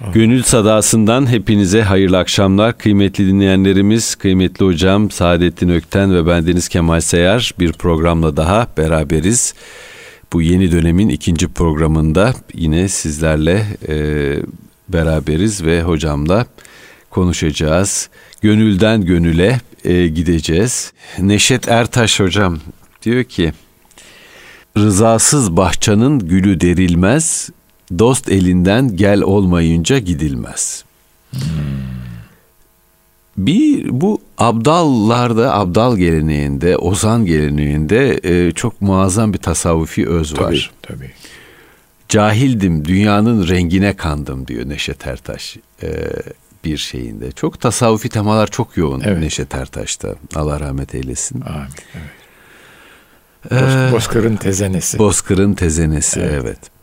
[0.00, 2.78] Gönül Sadası'ndan hepinize hayırlı akşamlar.
[2.78, 9.54] Kıymetli dinleyenlerimiz, kıymetli hocam Saadettin Ökten ve bendeniz Kemal Seyar bir programla daha beraberiz.
[10.32, 13.96] Bu yeni dönemin ikinci programında yine sizlerle e,
[14.88, 16.46] beraberiz ve hocamla
[17.10, 18.08] konuşacağız.
[18.42, 20.92] Gönülden gönüle e, gideceğiz.
[21.18, 22.58] Neşet Ertaş hocam
[23.02, 23.52] diyor ki
[24.78, 27.50] Rızasız bahçanın gülü derilmez,
[27.98, 30.84] dost elinden gel olmayınca gidilmez.
[31.30, 31.40] Hmm.
[33.36, 40.70] Bir bu abdallarda, abdal geleneğinde, ozan geleneğinde e, çok muazzam bir tasavvufi öz tabii, var.
[40.82, 41.10] Tabii.
[42.08, 45.88] Cahildim, dünyanın rengine kandım diyor Neşet Ertaş e,
[46.64, 47.32] bir şeyinde.
[47.32, 49.18] Çok tasavvufi temalar çok yoğun evet.
[49.18, 50.14] Neşet Ertaş'ta.
[50.34, 51.40] Allah rahmet eylesin.
[51.40, 51.68] Amin.
[53.50, 53.92] Evet.
[53.92, 54.98] Boz, Bozkır'ın tezenesi.
[54.98, 56.40] Bozkır'ın tezenesi evet.
[56.42, 56.75] evet.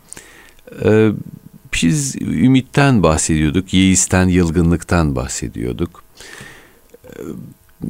[0.86, 1.12] Ee,
[1.74, 6.04] biz ümitten bahsediyorduk, yeisten, yılgınlıktan bahsediyorduk.
[7.06, 7.10] Ee,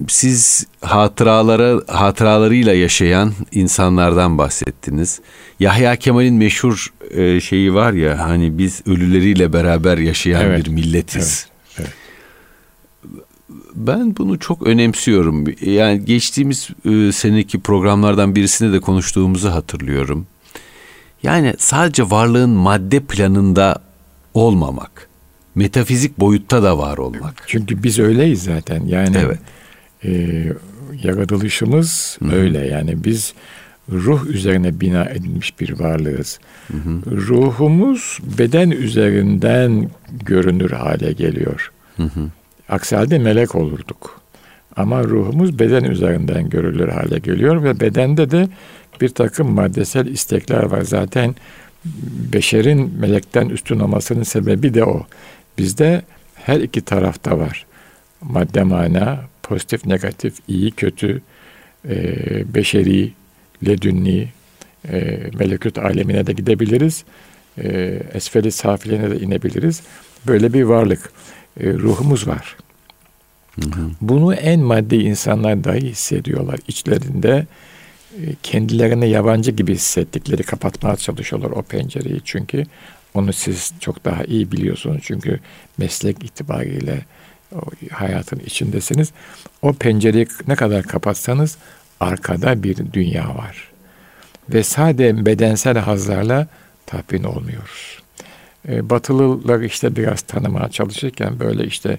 [0.08, 5.22] siz hatıralara hatıralarıyla yaşayan insanlardan bahsettiniz.
[5.60, 10.66] Yahya Kemal'in meşhur e, şeyi var ya hani biz ölüleriyle beraber yaşayan evet.
[10.66, 11.48] bir milletiz.
[11.78, 11.88] Evet.
[11.88, 11.94] evet.
[13.76, 15.46] Ben bunu çok önemsiyorum.
[15.62, 20.28] Yani geçtiğimiz e, seneki programlardan birisinde de konuştuğumuzu hatırlıyorum.
[21.24, 23.76] Yani sadece varlığın madde planında
[24.34, 25.10] olmamak,
[25.56, 27.44] metafizik boyutta da var olmak.
[27.48, 28.86] Çünkü biz öyleyiz zaten.
[28.86, 29.40] Yani evet.
[30.06, 30.44] e,
[31.04, 32.36] yaratılışımız Hı-hı.
[32.36, 32.68] öyle.
[32.68, 33.34] Yani biz
[33.92, 36.40] ruh üzerine bina edilmiş bir varlığız.
[36.68, 37.16] Hı-hı.
[37.16, 39.90] Ruhumuz beden üzerinden
[40.26, 41.72] görünür hale geliyor.
[41.98, 42.30] Hı-hı.
[42.70, 44.22] Aksi halde melek olurduk.
[44.76, 48.50] Ama ruhumuz beden üzerinden görülür hale geliyor ve bedende de
[49.02, 50.82] bir takım maddesel istekler var.
[50.82, 51.36] Zaten
[52.34, 55.06] beşerin melekten üstün olmasının sebebi de o.
[55.58, 56.02] Bizde
[56.36, 57.66] her iki tarafta var.
[58.22, 61.22] Madde mana, pozitif, negatif, iyi, kötü,
[61.90, 61.96] e,
[62.54, 63.12] beşeri,
[63.68, 64.30] ledünni,
[64.90, 67.04] e, melekut alemine de gidebiliriz.
[67.58, 69.82] E, esferi safiline de inebiliriz.
[70.28, 71.12] Böyle bir varlık.
[71.60, 72.56] E, ruhumuz var.
[73.64, 73.90] Hı hı.
[74.02, 76.60] Bunu en maddi insanlar dahi hissediyorlar.
[76.68, 77.46] İçlerinde
[78.22, 82.22] e, kendilerine yabancı gibi hissettikleri kapatmaya çalışıyorlar o pencereyi.
[82.26, 82.66] Çünkü
[83.14, 85.02] onu siz çok daha iyi biliyorsunuz.
[85.04, 85.40] Çünkü
[85.78, 87.06] meslek itibariyle
[87.56, 89.12] o hayatın içindesiniz.
[89.62, 91.58] O pencereyi ne kadar kapatsanız
[92.00, 93.72] arkada bir dünya var.
[94.50, 96.48] Ve sadece bedensel hazlarla
[96.86, 98.02] tatmin olmuyoruz.
[98.70, 101.98] E, batılılar işte biraz tanımaya çalışırken böyle işte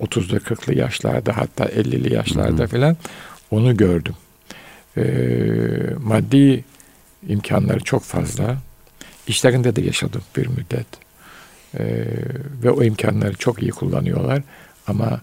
[0.00, 2.96] 30'lu 40'lı yaşlarda hatta 50'li yaşlarda falan
[3.50, 4.14] onu gördüm.
[4.96, 5.02] E,
[5.98, 6.64] maddi
[7.28, 8.58] imkanları çok fazla.
[9.26, 10.86] İşlerinde de yaşadım bir müddet.
[11.78, 11.84] E,
[12.62, 14.42] ve o imkanları çok iyi kullanıyorlar.
[14.86, 15.20] Ama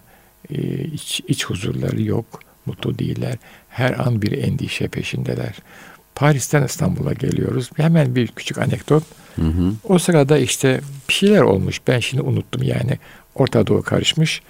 [0.50, 3.36] e, iç, iç huzurları yok, mutlu değiller.
[3.68, 5.54] Her an bir endişe peşindeler.
[6.14, 7.70] Paris'ten İstanbul'a geliyoruz.
[7.76, 9.02] Hemen bir küçük anekdot.
[9.36, 9.72] Hı hı.
[9.84, 11.80] O sırada işte bir şeyler olmuş.
[11.86, 12.98] Ben şimdi unuttum yani.
[13.34, 14.42] Orta Doğu karışmış.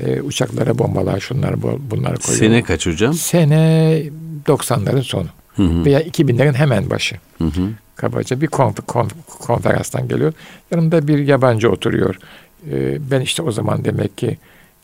[0.00, 2.44] E, uçaklara bombalar şunlar bunlar koyuyor.
[2.44, 3.14] Sene kaç hocam?
[3.14, 4.02] Sene
[4.46, 5.26] 90'ların sonu.
[5.56, 5.84] Hı hı.
[5.84, 7.16] Veya 2000'lerin hemen başı.
[7.38, 7.70] Hı hı.
[7.96, 10.32] Kabaca bir konf, konf, konferanstan geliyor.
[10.70, 12.14] Yanımda bir yabancı oturuyor.
[12.70, 14.38] E, ben işte o zaman demek ki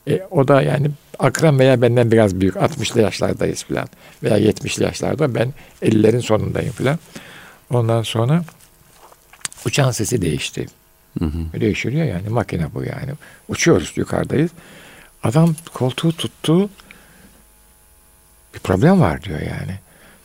[0.09, 2.54] e, o da yani akran veya benden biraz büyük.
[2.54, 3.88] 60'lı yaşlardayız falan.
[4.22, 5.34] Veya 70'li yaşlarda.
[5.34, 6.98] Ben 50'lerin sonundayım falan.
[7.71, 8.44] Ondan sonra
[9.66, 10.66] uçağın sesi değişti.
[11.19, 11.60] Hı hı.
[11.60, 13.12] Değişiyor ya yani makine bu yani.
[13.48, 14.50] Uçuyoruz yukarıdayız.
[15.25, 16.70] Adam koltuğu tuttu.
[18.54, 19.78] Bir problem var diyor yani.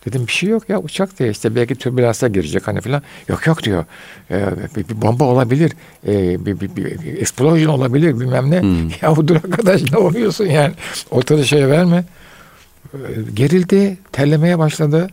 [0.06, 3.02] Dedim bir şey yok ya uçak diye işte belki türbülansa girecek hani falan.
[3.28, 3.86] Yok yok diyor.
[4.32, 4.46] Ee,
[4.76, 5.72] bir, bir bomba olabilir.
[6.08, 8.62] Ee, bir, bir, bir explosion olabilir bilmem ne.
[8.62, 8.90] Hmm.
[9.02, 10.74] Ya dur arkadaş ne oluyorsun yani.
[11.12, 12.04] Ortada şey verme.
[12.94, 12.98] Ee,
[13.34, 13.98] gerildi.
[14.12, 15.08] Terlemeye başladı.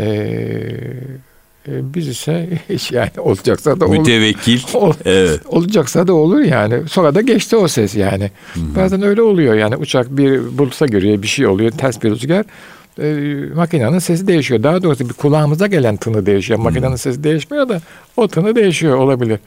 [0.00, 0.80] Ee,
[1.68, 3.98] biz ise hiç yani olacaksa da olur.
[3.98, 4.60] Mütevekkil.
[4.74, 5.40] Ol, evet.
[5.46, 6.88] Olacaksa da olur yani.
[6.88, 8.30] Sonra da geçti o ses yani.
[8.54, 8.76] Hı-hı.
[8.76, 12.44] Bazen öyle oluyor yani uçak bir buluta görüyor bir şey oluyor ters bir rüzgar
[13.02, 14.62] e, makinenin sesi değişiyor.
[14.62, 16.58] Daha doğrusu bir kulağımıza gelen tını değişiyor.
[16.58, 16.98] Makinenin hmm.
[16.98, 17.80] sesi değişmiyor da
[18.16, 19.40] o tını değişiyor olabilir.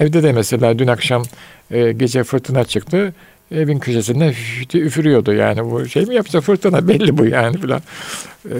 [0.00, 1.22] Evde de mesela dün akşam
[1.70, 3.14] e, gece fırtına çıktı.
[3.52, 4.34] Evin köşesinde
[4.74, 7.82] üfürüyordu yani bu şey mi yapsa fırtına belli bu yani filan.
[8.44, 8.56] E,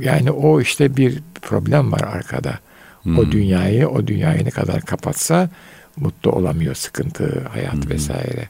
[0.00, 2.58] yani o işte bir problem var arkada.
[3.02, 3.18] Hmm.
[3.18, 5.50] O dünyayı, o dünyayı ne kadar kapatsa
[5.96, 6.74] mutlu olamıyor.
[6.74, 7.90] Sıkıntı, hayat hmm.
[7.90, 8.48] vesaire.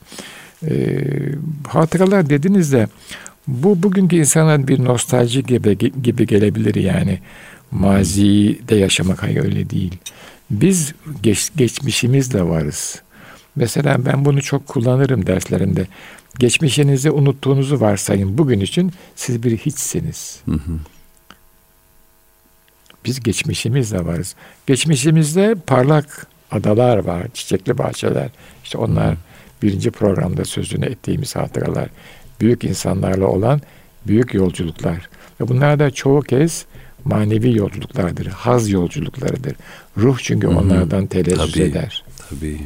[0.69, 0.75] E,
[1.69, 2.89] hatıralar dediniz de
[3.47, 7.19] bu bugünkü insana bir nostalji gibi gibi gelebilir yani.
[7.71, 9.99] Mazide yaşamak hayır öyle değil.
[10.51, 13.03] Biz geç, geçmişimizle varız.
[13.57, 15.87] Mesela ben bunu çok kullanırım derslerimde.
[16.39, 18.39] Geçmişinizi unuttuğunuzu varsayın.
[18.39, 20.41] Bugün için siz bir hiçsiniz.
[20.45, 20.79] Hı hı.
[23.05, 24.35] Biz geçmişimizle varız.
[24.67, 28.29] Geçmişimizde parlak adalar var, çiçekli bahçeler.
[28.65, 29.15] İşte onlar
[29.63, 31.89] birinci programda sözünü ettiğimiz hatıralar.
[32.41, 33.61] Büyük insanlarla olan
[34.07, 35.09] büyük yolculuklar.
[35.41, 36.67] Ve bunlar da çoğu kez
[37.05, 39.55] manevi yolculuklardır, haz yolculuklarıdır.
[39.99, 42.05] Ruh çünkü onlardan telezzüz eder.
[42.31, 42.61] Tabii.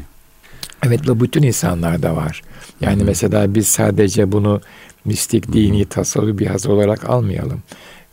[0.87, 2.43] Evet ve bütün insanlarda var.
[2.81, 3.05] Yani Hı-hı.
[3.05, 4.61] mesela biz sadece bunu
[5.05, 7.63] mistik, dini, tasavvuf bir haz olarak almayalım.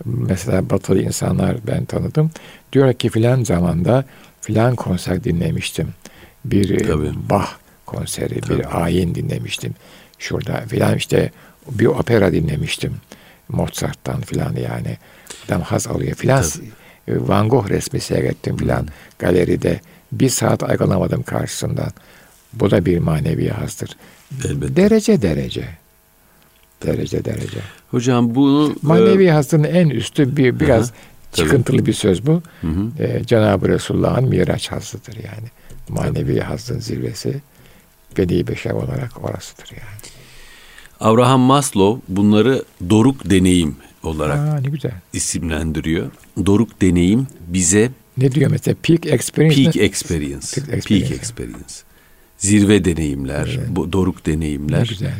[0.05, 2.31] Mesela batılı insanlar ben tanıdım.
[2.73, 4.05] Diyor ki filan zamanda
[4.41, 5.87] filan konser dinlemiştim.
[6.45, 7.11] Bir e, Tabii.
[7.29, 7.49] Bach
[7.85, 8.59] konseri, Tabii.
[8.59, 9.73] bir ayin dinlemiştim.
[10.19, 11.31] Şurada filan işte
[11.71, 12.95] bir opera dinlemiştim.
[13.49, 14.97] Mozart'tan filan yani.
[15.45, 16.43] Adam haz alıyor filan.
[17.07, 18.87] Van Gogh resmi seyrettim filan hmm.
[19.19, 19.79] galeride.
[20.11, 21.91] Bir saat ayrılamadım karşısından.
[22.53, 23.97] Bu da bir manevi hazdır.
[24.45, 24.75] Elbette.
[24.75, 25.84] Derece derece.
[26.85, 27.59] Derece derece.
[27.91, 28.75] Hocam bunu...
[28.81, 29.31] Manevi e...
[29.31, 30.97] hazın en üstü bir biraz Aha,
[31.33, 32.41] çıkıntılı bir söz bu.
[32.61, 33.03] Hı hı.
[33.03, 35.47] Ee, Cenab-ı Resulullah'ın miraç hazıdır yani.
[35.89, 36.39] Manevi tabii.
[36.39, 37.41] hazın zirvesi
[38.17, 40.15] beni beşer olarak orasıdır yani.
[40.99, 44.91] Abraham Maslow bunları doruk deneyim olarak Aa, ne güzel.
[45.13, 46.11] isimlendiriyor.
[46.45, 49.63] Doruk deneyim bize ne diyor mesela peak experience?
[49.63, 50.47] Peak experience.
[50.55, 51.07] Peak experience.
[51.07, 51.73] Peak experience.
[52.37, 53.67] Zirve deneyimler, evet.
[53.69, 54.79] bu doruk deneyimler.
[54.79, 55.13] Ne güzel.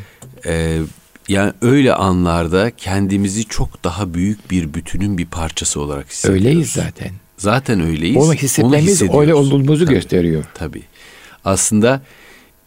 [0.46, 0.80] Ee,
[1.28, 6.46] yani öyle anlarda kendimizi çok daha büyük bir bütünün bir parçası olarak hissediyoruz.
[6.46, 7.12] Öyleyiz zaten.
[7.38, 8.18] Zaten öyleyiz.
[8.18, 10.44] Onu hissetmemiz öyle olduğumuzu tabii, gösteriyor.
[10.54, 10.84] Tabii.
[11.46, 12.02] Aslında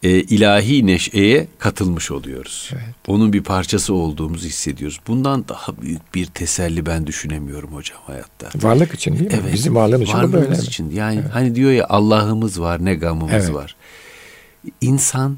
[0.03, 2.69] e, ilahi neşeye katılmış oluyoruz.
[2.73, 2.95] Evet.
[3.07, 4.99] Onun bir parçası olduğumuzu hissediyoruz.
[5.07, 8.49] Bundan daha büyük bir teselli ben düşünemiyorum hocam hayatta.
[8.55, 9.39] Varlık için değil mi?
[9.43, 9.53] Evet.
[9.53, 10.57] Bizim varlığımız için böyle.
[10.57, 10.89] için.
[10.89, 11.29] Yani evet.
[11.33, 13.53] hani diyor ya Allah'ımız var, ne gamımız evet.
[13.53, 13.75] var.
[14.81, 15.37] İnsan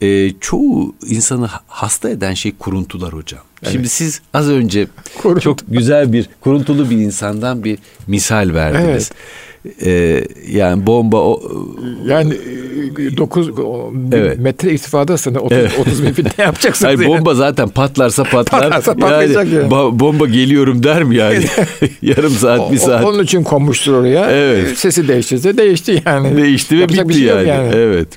[0.00, 3.40] e, çoğu insanı hasta eden şey kuruntular hocam.
[3.62, 3.72] Evet.
[3.72, 4.86] Şimdi siz az önce
[5.22, 5.40] Kuruntu.
[5.40, 9.10] çok güzel bir kuruntulu bir insandan bir misal verdiniz.
[9.14, 9.20] Evet.
[9.82, 11.42] Ee, yani bomba o
[12.06, 12.34] yani
[13.16, 13.52] 9 e,
[14.12, 14.38] evet.
[14.38, 15.72] metre irtifadasın 30 evet.
[15.78, 16.84] 30 bin ne yapacaksın?
[16.84, 17.08] Hayır, yani.
[17.08, 18.60] bomba zaten patlarsa patlar.
[18.60, 19.54] patlarsa patlayacak yani.
[19.54, 19.70] yani.
[20.00, 21.44] Bomba geliyorum der mi yani?
[22.02, 23.04] Yarım saat, bir saat.
[23.04, 24.30] Onun için konmuştur oraya.
[24.30, 24.78] Evet.
[24.78, 26.36] Sesi değiştirse değişti yani.
[26.36, 27.48] Değişti ve Yapacak bitti şey yani.
[27.48, 27.74] yani.
[27.74, 28.08] Evet.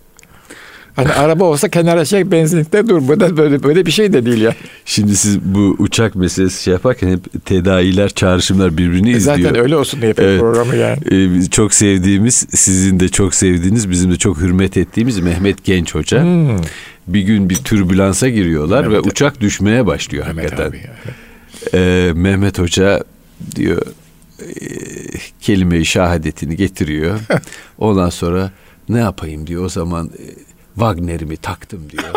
[0.96, 3.08] Hani araba olsa kenara çek benzinlikte dur.
[3.08, 4.56] Bu da böyle böyle bir şey de değil ya.
[4.86, 9.38] Şimdi siz bu uçak meselesi şey yaparken hep tedaviler, çağrışımlar birbirini e izliyor.
[9.38, 10.40] Zaten öyle olsun diye evet.
[10.40, 10.98] programı yani.
[11.12, 16.24] Ee, çok sevdiğimiz, sizin de çok sevdiğiniz, bizim de çok hürmet ettiğimiz Mehmet Genç Hoca.
[16.24, 16.58] Hmm.
[17.08, 20.70] Bir gün bir türbülansa giriyorlar Mehmet ve uçak düşmeye başlıyor Mehmet hakikaten.
[20.70, 21.14] Abi ya.
[21.74, 23.04] Ee, Mehmet Hoca
[23.56, 23.82] diyor
[24.40, 24.46] e,
[25.42, 27.20] kelime-i şehadetini getiriyor.
[27.78, 28.52] Ondan sonra
[28.90, 32.04] ne yapayım diyor o zaman e, Wagner'imi taktım diyor.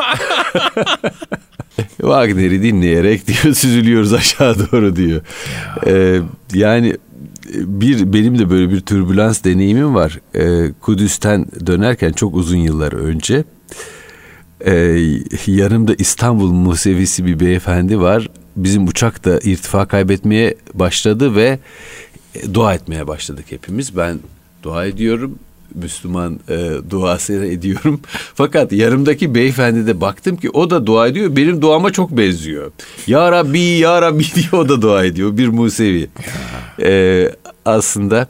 [1.97, 5.21] Wagner'i dinleyerek diyor süzülüyoruz aşağı doğru diyor.
[5.87, 6.21] Ee,
[6.55, 6.97] yani
[7.55, 10.21] bir benim de böyle bir türbülans deneyimim var.
[10.35, 13.45] Ee, Kudüs'ten dönerken çok uzun yıllar önce
[14.67, 15.01] e,
[15.47, 18.29] yanımda İstanbul Musevisi bir beyefendi var.
[18.57, 21.59] Bizim uçak da irtifa kaybetmeye başladı ve
[22.55, 23.97] dua etmeye başladık hepimiz.
[23.97, 24.19] Ben
[24.63, 25.39] dua ediyorum.
[25.77, 28.01] Müslüman e, duası ediyorum.
[28.35, 31.37] Fakat yarımdaki beyefendi de baktım ki o da dua ediyor.
[31.37, 32.73] Benim duama çok benziyor.
[33.07, 35.37] Ya Rabbi, Ya Rabbi diye o da dua ediyor.
[35.37, 36.09] Bir Musevi.
[36.83, 37.31] E,
[37.65, 38.27] aslında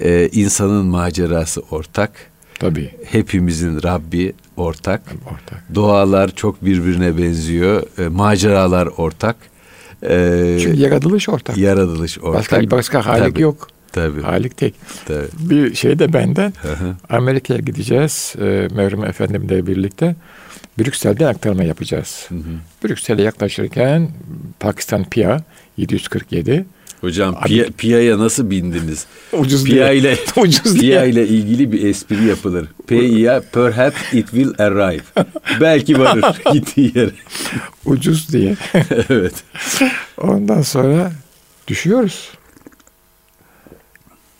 [0.00, 2.10] e, insanın macerası ortak.
[2.58, 2.90] Tabii.
[3.04, 5.02] Hepimizin Rabbi ortak.
[5.26, 5.74] Ortak.
[5.74, 7.82] Dualar çok birbirine benziyor.
[7.98, 9.36] E, maceralar ortak.
[10.02, 11.56] E, Çünkü yaratılış ortak.
[11.56, 12.34] Yaratılış ortak.
[12.34, 13.42] Başka, başka halik Tabii.
[13.42, 13.68] yok.
[13.96, 14.22] Tabii.
[14.22, 14.74] Halik tek.
[15.06, 15.26] Tabii.
[15.40, 16.52] Bir şey de benden
[17.08, 18.34] Amerika'ya gideceğiz.
[18.40, 18.68] E,
[19.08, 20.16] Efendim'le birlikte.
[20.78, 22.28] Brüksel'de aktarma yapacağız.
[22.84, 24.10] Brüksel'e yaklaşırken
[24.60, 25.40] Pakistan Pia
[25.76, 26.66] 747
[27.00, 29.06] Hocam Pia, Pia'ya nasıl bindiniz?
[29.32, 29.96] Ucuz Pia diye.
[29.96, 32.68] ile ucuz Pia ile ilgili bir espri yapılır.
[32.86, 35.02] Pia perhaps it will arrive.
[35.60, 37.10] Belki varır gittiği yere.
[37.84, 38.56] Ucuz diye.
[39.08, 39.34] evet.
[40.18, 41.12] Ondan sonra
[41.68, 42.28] düşüyoruz.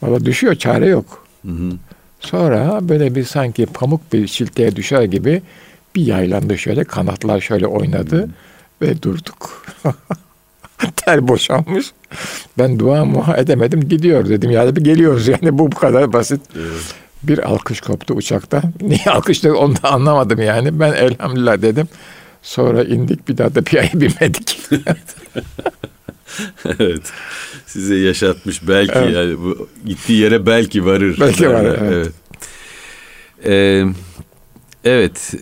[0.03, 1.27] Valla düşüyor çare yok.
[1.47, 1.73] Hı hı.
[2.21, 5.43] Sonra böyle bir sanki pamuk bir çilteye düşer gibi
[5.97, 8.29] bir yaylandı şöyle kanatlar şöyle oynadı hı.
[8.83, 9.67] ve durduk.
[10.97, 11.93] Ter boşalmış.
[12.59, 16.41] Ben dua muha edemedim gidiyor dedim yani bir geliyoruz yani bu bu kadar basit.
[16.57, 16.95] Evet.
[17.23, 18.63] Bir alkış koptu uçakta.
[18.81, 20.81] Niye alkışladı onu da anlamadım yani.
[20.81, 21.89] Ben elhamdülillah dedim.
[22.43, 24.59] Sonra indik bir daha da piyaya binmedik.
[26.79, 27.03] evet.
[27.67, 29.15] Size yaşatmış belki Evet.
[29.15, 31.17] yani bu gittiği yere belki varır.
[31.21, 31.93] Belki varır, Evet.
[31.93, 32.13] evet.
[33.47, 33.85] Ee,
[34.85, 35.35] evet.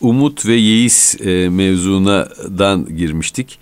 [0.00, 3.58] Umut ve yeis e, mevzunadan girmiştik.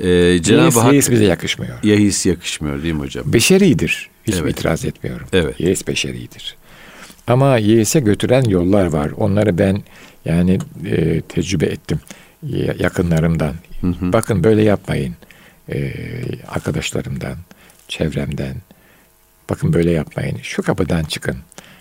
[0.00, 1.82] Ee, Cenab-ı Hak yeis bize yakışmıyor.
[1.82, 3.32] yeis yakışmıyor değil mi hocam?
[3.32, 4.10] Beşeridir.
[4.24, 4.52] Hiç Evet.
[4.52, 5.26] itiraz etmiyorum.
[5.32, 5.60] Evet.
[5.60, 6.56] Yeis beşeridir.
[7.26, 9.10] Ama yeise götüren yollar var.
[9.16, 9.82] Onları ben
[10.24, 12.00] yani e, tecrübe ettim
[12.42, 13.54] Ya- yakınlarımdan.
[13.82, 15.14] Bakın böyle yapmayın.
[15.72, 15.92] E,
[16.48, 17.36] arkadaşlarımdan,
[17.88, 18.56] çevremden.
[19.50, 20.38] Bakın böyle yapmayın.
[20.42, 21.36] Şu kapıdan çıkın.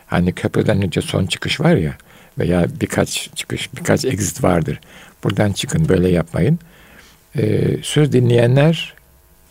[0.07, 1.97] Hani köprüden önce son çıkış var ya
[2.39, 4.79] veya birkaç çıkış, birkaç exit vardır.
[5.23, 6.59] Buradan çıkın böyle yapmayın.
[7.37, 8.93] E, söz dinleyenler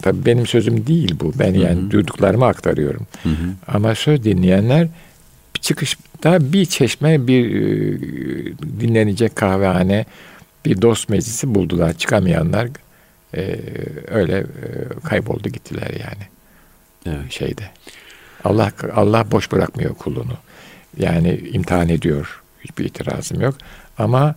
[0.03, 1.33] tabii benim sözüm değil bu.
[1.39, 3.07] Ben yani duyduklarımı aktarıyorum.
[3.69, 4.89] Ama söz dinleyenler
[5.61, 7.63] çıkışta bir çeşme, bir e,
[8.81, 10.05] dinlenecek kahvehane,
[10.67, 11.95] bir dost meclisi buldular.
[11.95, 12.69] Çıkamayanlar
[13.37, 13.61] e,
[14.09, 14.47] öyle e,
[15.05, 16.29] kayboldu gittiler yani
[17.07, 17.33] Evet.
[17.33, 17.71] şeyde.
[18.45, 20.37] Allah Allah boş bırakmıyor kulunu.
[20.99, 22.43] Yani imtihan ediyor.
[22.61, 23.55] Hiçbir itirazım yok.
[23.99, 24.35] Ama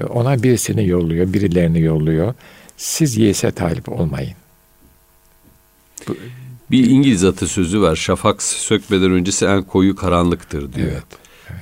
[0.00, 2.34] e, ona birisini yolluyor, birilerini yolluyor.
[2.76, 4.34] Siz yese talip olmayın.
[6.70, 7.96] Bir İngiliz atasözü var.
[7.96, 10.88] Şafak sökmeden öncesi en koyu karanlıktır diyor.
[10.92, 11.04] Evet.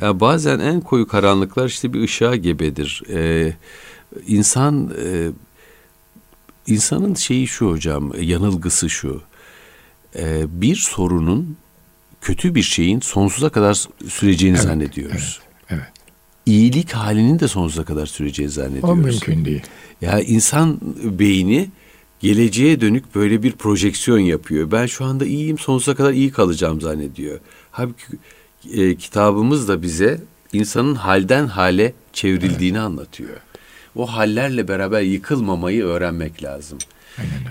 [0.02, 3.02] Ya bazen en koyu karanlıklar işte bir ışığa gebedir.
[3.10, 3.52] Ee,
[4.26, 5.28] insan e,
[6.66, 9.22] insanın şeyi şu hocam, yanılgısı şu.
[10.16, 11.56] Ee, bir sorunun
[12.20, 15.40] kötü bir şeyin sonsuza kadar süreceğini Evet, zannediyoruz.
[15.70, 15.80] Evet.
[15.80, 15.92] evet.
[16.46, 18.90] İyilik halinin de sonsuza kadar süreceğini zannediyoruz.
[18.90, 19.62] O mümkün değil.
[20.00, 21.68] Ya insan beyni
[22.20, 24.70] geleceğe dönük böyle bir projeksiyon yapıyor.
[24.70, 27.40] Ben şu anda iyiyim, sonsuza kadar iyi kalacağım zannediyor.
[27.70, 28.04] Halbuki
[28.72, 30.20] e, kitabımız da bize
[30.52, 33.36] insanın halden hale çevrildiğini anlatıyor.
[33.96, 36.78] O hallerle beraber yıkılmamayı öğrenmek lazım.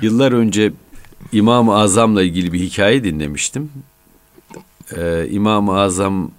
[0.01, 0.73] Yıllar önce
[1.31, 3.71] İmam-ı Azam'la ilgili bir hikaye dinlemiştim.
[4.97, 6.31] Ee, İmam-ı Azam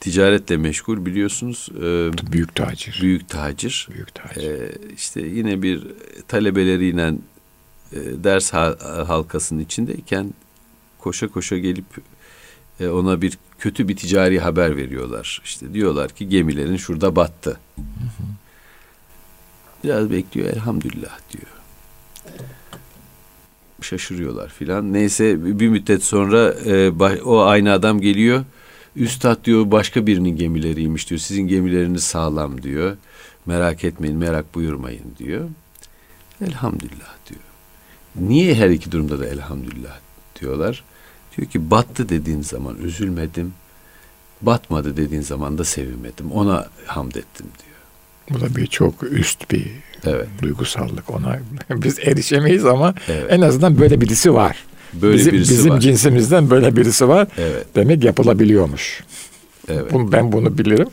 [0.00, 1.68] ticaretle meşgul biliyorsunuz.
[1.76, 2.98] Ee, Büyük tacir.
[3.02, 3.88] büyük tacir.
[3.94, 4.42] Büyük tacir.
[4.50, 5.86] Ee, işte yine bir
[6.28, 7.14] talebeleriyle
[7.92, 8.76] e, ders ha-
[9.08, 10.34] halkasının içindeyken
[10.98, 11.84] koşa koşa gelip
[12.80, 15.40] e, ona bir kötü bir ticari haber veriyorlar.
[15.44, 17.60] İşte diyorlar ki gemilerin şurada battı.
[19.84, 21.46] Biraz bekliyor elhamdülillah diyor.
[23.80, 24.92] Şaşırıyorlar filan.
[24.92, 26.90] Neyse bir müddet sonra e,
[27.24, 28.44] o aynı adam geliyor.
[28.96, 31.18] Üstad diyor başka birinin gemileriymiş diyor.
[31.18, 32.96] Sizin gemileriniz sağlam diyor.
[33.46, 35.48] Merak etmeyin, merak buyurmayın diyor.
[36.46, 37.40] Elhamdülillah diyor.
[38.16, 39.98] Niye her iki durumda da elhamdülillah
[40.40, 40.84] diyorlar?
[41.36, 43.54] Diyor ki battı dediğin zaman üzülmedim.
[44.42, 46.32] Batmadı dediğin zaman da sevinmedim.
[46.32, 47.67] Ona hamd ettim diyor.
[48.30, 49.66] Bu da bir çok üst bir
[50.06, 50.26] Evet.
[50.42, 51.38] duygusallık ona.
[51.70, 53.26] Biz erişemeyiz ama Evet.
[53.28, 54.56] en azından böyle birisi var.
[54.94, 55.80] Böyle bizim, birisi bizim var.
[55.80, 57.28] cinsimizden böyle birisi var.
[57.38, 57.66] Evet.
[57.74, 59.02] Demek yapılabiliyormuş.
[59.68, 59.92] Evet.
[59.92, 60.88] Bunu- ben bunu bilirim.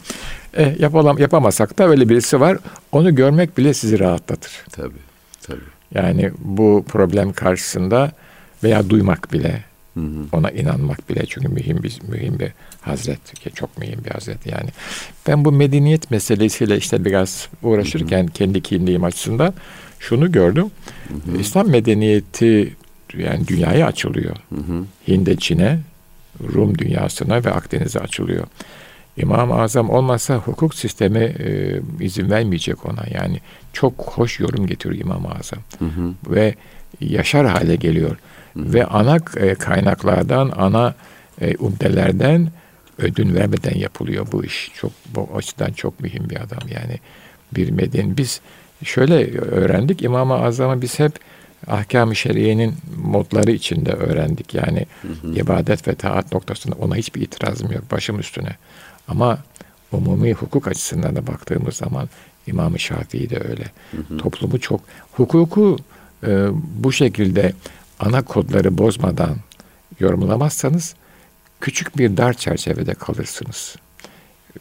[0.57, 2.57] E, yapalım, yapamasak da öyle birisi var.
[2.91, 4.51] Onu görmek bile sizi rahatlatır.
[4.71, 4.93] Tabii.
[5.47, 5.59] Tabii.
[5.93, 8.11] Yani bu problem karşısında
[8.63, 9.63] veya duymak bile,
[9.93, 10.05] Hı hı.
[10.31, 12.51] ona inanmak bile çünkü mühim bir mühim bir
[12.85, 14.69] hazret ki çok mühim bir hazret yani.
[15.27, 19.53] Ben bu medeniyet meselesiyle işte biraz uğraşırken kendi kimliğim açısından
[19.99, 20.71] şunu gördüm.
[21.39, 22.73] İslam medeniyeti
[23.17, 24.35] yani dünyaya açılıyor.
[24.49, 24.85] Hı hı.
[25.07, 25.79] Hind'e, Çin'e,
[26.53, 28.47] Rum dünyasına ve Akdeniz'e açılıyor.
[29.17, 33.03] İmam-ı Azam olmazsa hukuk sistemi e, izin vermeyecek ona.
[33.13, 33.39] Yani
[33.73, 35.59] çok hoş yorum getiriyor İmam-ı Azam.
[35.79, 36.33] Hı hı.
[36.35, 36.55] Ve
[37.01, 38.17] yaşar hale geliyor.
[38.55, 40.95] Ve ana e, kaynaklardan, ana
[41.41, 42.47] e, umdelerden
[42.97, 44.71] ödün vermeden yapılıyor bu iş.
[44.75, 46.67] Çok bu açıdan çok mühim bir adam.
[46.69, 46.99] Yani
[47.55, 48.41] bir meden biz
[48.83, 51.13] şöyle öğrendik İmam-ı Azam'ı biz hep
[51.67, 54.53] ahkam-ı şeriyenin modları içinde öğrendik.
[54.53, 54.85] Yani
[55.35, 58.55] ibadet ve taat noktasında ona hiçbir itirazım yok başım üstüne.
[59.07, 59.39] Ama
[59.91, 62.09] umumi hukuk açısından da baktığımız zaman
[62.47, 63.65] İmam-ı Şafii de öyle.
[64.17, 65.77] Toplumu çok hukuku
[66.27, 67.53] e, bu şekilde
[67.99, 69.35] ana kodları bozmadan
[69.99, 70.95] yorumlamazsanız
[71.65, 73.75] küçük bir dar çerçevede kalırsınız.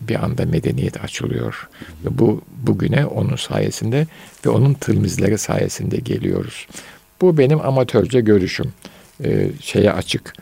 [0.00, 1.68] Bir anda medeniyet açılıyor.
[2.04, 4.06] Ve bu bugüne onun sayesinde
[4.46, 6.66] ve onun tılmizleri sayesinde geliyoruz.
[7.20, 8.72] Bu benim amatörce görüşüm.
[9.24, 10.32] Ee, şeye açık.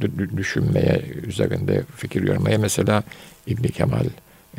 [0.00, 2.58] Dü- düşünmeye, üzerinde fikir yormaya.
[2.58, 3.02] Mesela
[3.46, 4.06] İbn Kemal,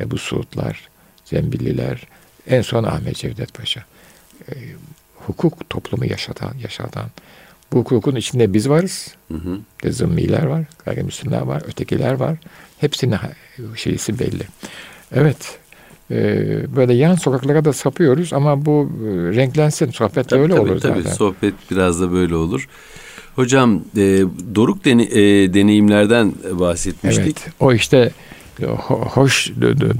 [0.00, 0.88] Ebu Suudlar,
[1.24, 2.06] Zembilliler,
[2.46, 3.84] en son Ahmet Cevdet Paşa.
[4.48, 4.54] Ee,
[5.14, 7.10] hukuk toplumu yaşatan, yaşatan.
[7.72, 9.14] Bu hukukun içinde biz varız.
[9.32, 9.90] Hı hı.
[9.92, 12.36] Zımmiler var, gayrimüslimler var, ötekiler var.
[12.78, 13.16] Hepsinin
[13.76, 14.42] şeysi belli.
[15.14, 15.58] Evet,
[16.10, 16.16] e,
[16.76, 21.02] böyle yan sokaklara da sapıyoruz ama bu e, renklensin sohbet tabii, öyle tabii, olur tabii.
[21.02, 21.16] zaten.
[21.16, 22.68] Sohbet biraz da böyle olur.
[23.36, 24.22] Hocam e,
[24.54, 27.38] doruk deni, e, deneyimlerden bahsetmiştik.
[27.44, 28.10] Evet o işte
[28.60, 29.50] ho- hoş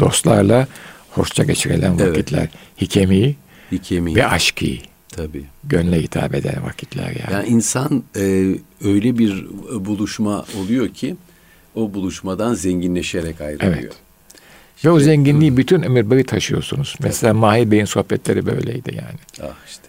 [0.00, 0.66] dostlarla
[1.10, 2.08] hoşça geçirilen Evet.
[2.10, 2.48] vakitler.
[2.80, 3.36] Hikemi
[3.72, 4.14] Hikemi.
[4.14, 4.66] ve aşkı.
[5.16, 5.44] Tabii.
[5.64, 7.32] Gönle hitap eden vakitler yani.
[7.32, 9.46] Yani insan e, öyle bir
[9.86, 11.16] buluşma oluyor ki
[11.74, 13.74] o buluşmadan zenginleşerek ayrılıyor.
[13.74, 13.92] Evet.
[14.84, 16.96] Ve o zenginliği bütün ömür boyu taşıyorsunuz.
[17.02, 19.48] Mesela Mahir Bey'in sohbetleri böyleydi yani.
[19.50, 19.82] Ah işte.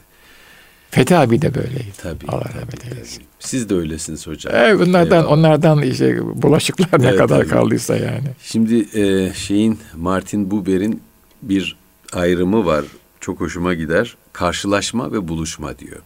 [0.92, 1.92] Fethi abi de böyleydi.
[1.98, 2.26] Tabii.
[2.28, 2.94] Allah tabii, rahmet tabii.
[2.96, 3.24] eylesin.
[3.40, 4.54] Siz de öylesiniz hocam.
[4.56, 5.32] Evet, onlardan Eyvallah.
[5.32, 7.50] onlardan işte bulaşıklar ne Evet, kadar tabii.
[7.50, 8.28] kaldıysa yani.
[8.44, 11.02] Şimdi e, şeyin Martin Buber'in
[11.42, 11.78] bir
[12.14, 12.86] ayrımı var.
[13.22, 14.16] Çok hoşuma gider.
[14.34, 16.00] Karşılaşma ve buluşma diyor.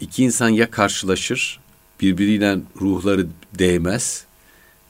[0.00, 1.60] İki insan ya karşılaşır,
[2.00, 3.26] birbiriyle ruhları
[3.58, 4.24] değmez,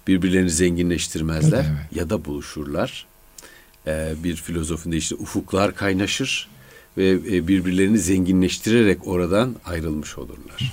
[0.06, 1.92] birbirlerini zenginleştirmezler Evet.
[1.96, 3.06] ya da buluşurlar.
[3.86, 6.48] E, bir filozofun işte ufuklar kaynaşır
[6.98, 10.72] ve e, birbirlerini zenginleştirerek oradan ayrılmış olurlar.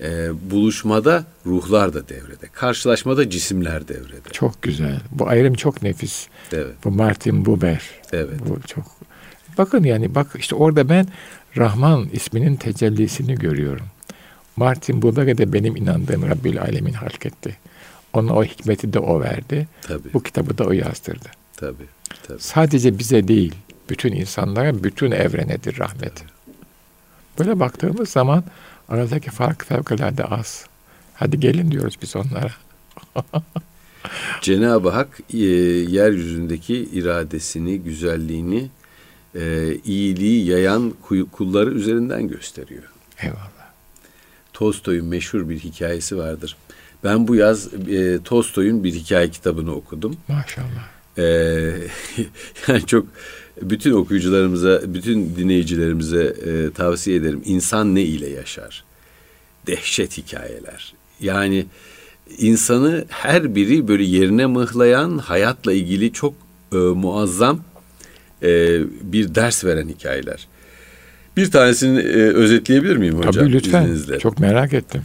[0.00, 4.28] E, buluşmada ruhlar da devrede, karşılaşmada cisimler devrede.
[4.32, 5.00] Çok güzel.
[5.10, 6.26] Bu ayrım çok nefis.
[6.52, 7.82] Evet, Bu Martin Buber.
[8.12, 8.40] evet.
[8.48, 8.84] Bu çok.
[9.58, 11.06] Bakın yani bak işte orada ben
[11.56, 13.86] Rahman isminin tecellisini görüyorum.
[14.56, 17.56] Martin Buber'e de benim inandığım Rabbül Alemin halk etti.
[18.12, 19.68] Ona o hikmeti de o verdi.
[19.82, 21.28] Tabii, Bu kitabı da o yazdırdı.
[21.56, 21.86] tabii,
[22.28, 22.40] tabii.
[22.40, 23.54] Sadece bize değil,
[23.90, 26.12] bütün insanlara, bütün evrenedir rahmet.
[27.38, 28.44] Böyle baktığımız zaman
[28.88, 30.66] aradaki fark fevkalade az.
[31.14, 32.50] Hadi gelin diyoruz biz onlara.
[34.40, 38.68] Cenab-ı Hak e, yeryüzündeki iradesini, güzelliğini,
[39.34, 40.94] e, iyiliği yayan
[41.32, 42.82] kulları üzerinden gösteriyor.
[43.18, 43.52] Eyvallah.
[44.52, 46.56] Tolstoy'un meşhur bir hikayesi vardır.
[47.04, 50.16] Ben bu yaz e, Tolstoy'un bir hikaye kitabını okudum.
[50.28, 50.92] Maşallah.
[51.18, 51.74] Ee,
[52.68, 53.06] yani çok
[53.62, 57.42] bütün okuyucularımıza, bütün dinleyicilerimize e, tavsiye ederim.
[57.44, 58.84] İnsan ne ile yaşar?
[59.66, 60.94] Dehşet hikayeler.
[61.20, 61.66] Yani
[62.38, 66.34] insanı her biri böyle yerine mıhlayan, hayatla ilgili çok
[66.72, 67.60] e, muazzam
[68.42, 70.46] e, bir ders veren hikayeler.
[71.36, 73.32] Bir tanesini e, özetleyebilir miyim hocam?
[73.32, 73.82] Tabii lütfen.
[73.82, 74.18] izninizle?
[74.18, 75.02] Çok merak ettim.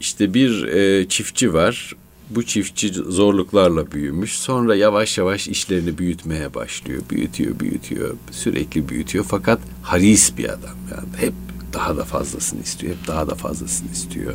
[0.00, 1.92] İşte bir e, çiftçi var.
[2.30, 4.38] Bu çiftçi zorluklarla büyümüş.
[4.38, 7.02] Sonra yavaş yavaş işlerini büyütmeye başlıyor.
[7.10, 8.16] Büyütüyor, büyütüyor.
[8.30, 9.24] Sürekli büyütüyor.
[9.28, 10.76] Fakat haris bir adam.
[10.90, 11.32] Yani hep
[11.72, 12.94] daha da fazlasını istiyor.
[12.94, 14.34] Hep daha da fazlasını istiyor.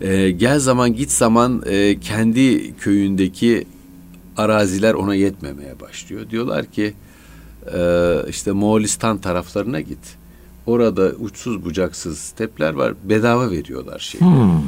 [0.00, 3.64] E, gel zaman git zaman e, kendi köyündeki
[4.36, 6.30] araziler ona yetmemeye başlıyor.
[6.30, 6.94] Diyorlar ki
[7.74, 10.16] e, işte Moğolistan taraflarına git.
[10.66, 12.94] Orada uçsuz bucaksız stepler var.
[13.04, 14.20] Bedava veriyorlar şey.
[14.20, 14.62] Hmm.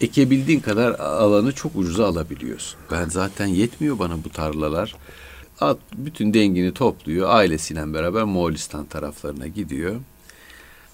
[0.00, 2.80] Ekebildiğin kadar alanı çok ucuza alabiliyorsun.
[2.90, 4.94] Ben zaten yetmiyor bana bu tarlalar.
[5.60, 7.28] At bütün dengini topluyor.
[7.30, 9.94] Ailesiyle beraber Moğolistan taraflarına gidiyor.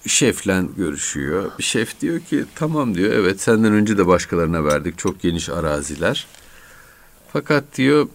[0.07, 1.51] Şefle görüşüyor.
[1.59, 6.27] Şef diyor ki tamam diyor evet senden önce de başkalarına verdik çok geniş araziler.
[7.33, 8.07] Fakat diyor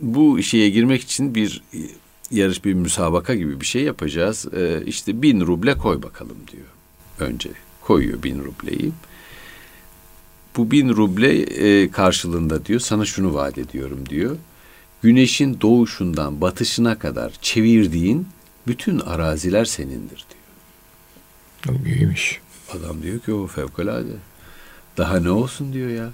[0.00, 1.62] bu şeye girmek için bir
[2.30, 4.46] yarış bir müsabaka gibi bir şey yapacağız.
[4.56, 6.66] Ee, işte bin ruble koy bakalım diyor.
[7.20, 8.92] Önce koyuyor bin rubleyi.
[10.56, 14.36] Bu bin ruble e, karşılığında diyor sana şunu vaat ediyorum diyor.
[15.02, 18.28] Güneşin doğuşundan batışına kadar çevirdiğin
[18.66, 20.24] bütün araziler senindir
[21.66, 21.80] diyor.
[21.86, 22.40] İyiymiş.
[22.72, 24.16] Adam diyor ki o fevkalade.
[24.96, 26.10] Daha ne olsun diyor ya.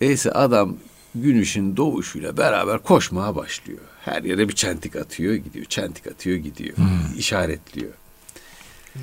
[0.00, 0.76] Neyse adam
[1.14, 3.80] güneşin doğuşuyla beraber koşmaya başlıyor.
[4.04, 5.64] Her yere bir çentik atıyor gidiyor.
[5.64, 6.76] Çentik atıyor gidiyor.
[7.18, 7.92] İşaretliyor.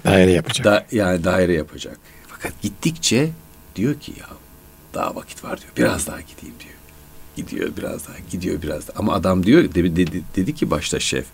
[0.05, 0.65] Daire yapacak.
[0.65, 1.99] Da, yani daire yapacak.
[2.27, 3.29] Fakat gittikçe
[3.75, 4.27] diyor ki ya
[4.93, 5.71] daha vakit var diyor.
[5.77, 6.75] Biraz daha gideyim diyor.
[7.35, 8.99] Gidiyor biraz daha gidiyor biraz daha.
[8.99, 11.25] Ama adam diyor dedi, dedi, dedi ki başta şef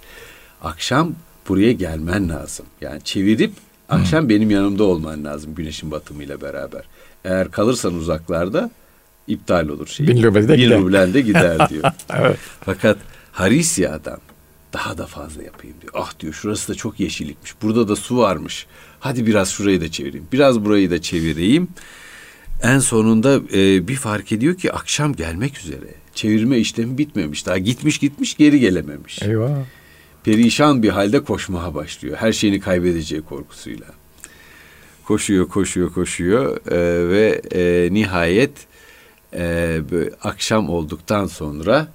[0.64, 1.16] akşam
[1.48, 2.66] buraya gelmen lazım.
[2.82, 3.54] Yani çevirip
[3.90, 6.84] akşam benim yanımda olman lazım güneşin batımıyla beraber.
[7.26, 8.72] Eğer kalırsan uzaklarda
[9.32, 10.08] iptal olur şey.
[10.08, 10.80] Bin ruble de gider.
[10.80, 11.84] rublen de gider diyor.
[12.20, 12.38] Evet.
[12.66, 12.98] Fakat
[13.32, 14.20] Harisi adam
[14.74, 15.94] daha da fazla yapayım diyor.
[15.96, 17.54] Ah diyor şurası da çok yeşillikmiş.
[17.62, 18.68] Burada da su varmış.
[19.00, 20.28] Hadi biraz şurayı da çevireyim.
[20.32, 21.68] Biraz burayı da çevireyim.
[22.64, 25.88] En sonunda e, bir fark ediyor ki akşam gelmek üzere.
[26.16, 27.46] Çevirme işlemi bitmemiş.
[27.46, 29.22] Daha gitmiş gitmiş geri gelememiş.
[29.22, 29.50] Eyvah.
[30.24, 32.18] Perişan bir halde koşmaya başlıyor.
[32.20, 33.88] Her şeyini kaybedeceği korkusuyla.
[35.06, 38.52] Koşuyor, koşuyor, koşuyor e, ve e, nihayet
[39.34, 41.88] e, böyle akşam olduktan sonra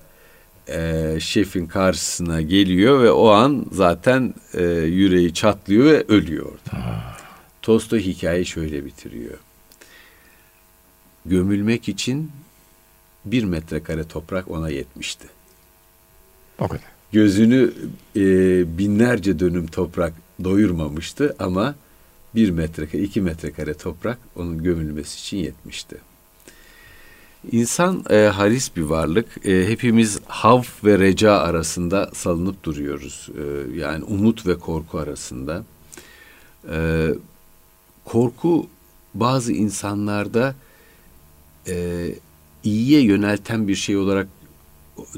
[0.68, 6.84] e, şefin karşısına geliyor ve o an zaten e, yüreği çatlıyor ve ölüyor orada.
[7.62, 9.38] Tolstoy hikayeyi şöyle bitiriyor.
[11.26, 12.30] Gömülmek için
[13.24, 15.26] bir metrekare toprak ona yetmişti.
[16.58, 16.84] O kadar.
[17.12, 17.72] Gözünü
[18.16, 18.22] e,
[18.78, 20.12] binlerce dönüm toprak
[20.44, 21.74] doyurmamıştı ama
[22.34, 25.96] bir metrekare, iki metrekare toprak onun gömülmesi için yetmişti.
[27.52, 29.46] İnsan e, haris bir varlık.
[29.46, 33.28] E, hepimiz hav ve reca arasında salınıp duruyoruz.
[33.38, 35.64] E, yani umut ve korku arasında.
[36.70, 37.08] E,
[38.04, 38.66] korku
[39.14, 40.54] bazı insanlarda
[41.68, 42.06] e,
[42.64, 44.28] iyiye yönelten bir şey olarak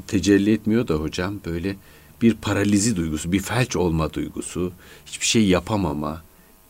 [0.07, 1.77] tecelli etmiyor da hocam böyle
[2.23, 4.73] bir paralizi duygusu, bir felç olma duygusu,
[5.07, 6.23] hiçbir şey yapamama,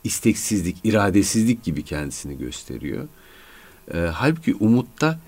[0.05, 3.09] isteksizlik, iradesizlik gibi kendisini gösteriyor.
[3.95, 5.19] E, halbuki umutta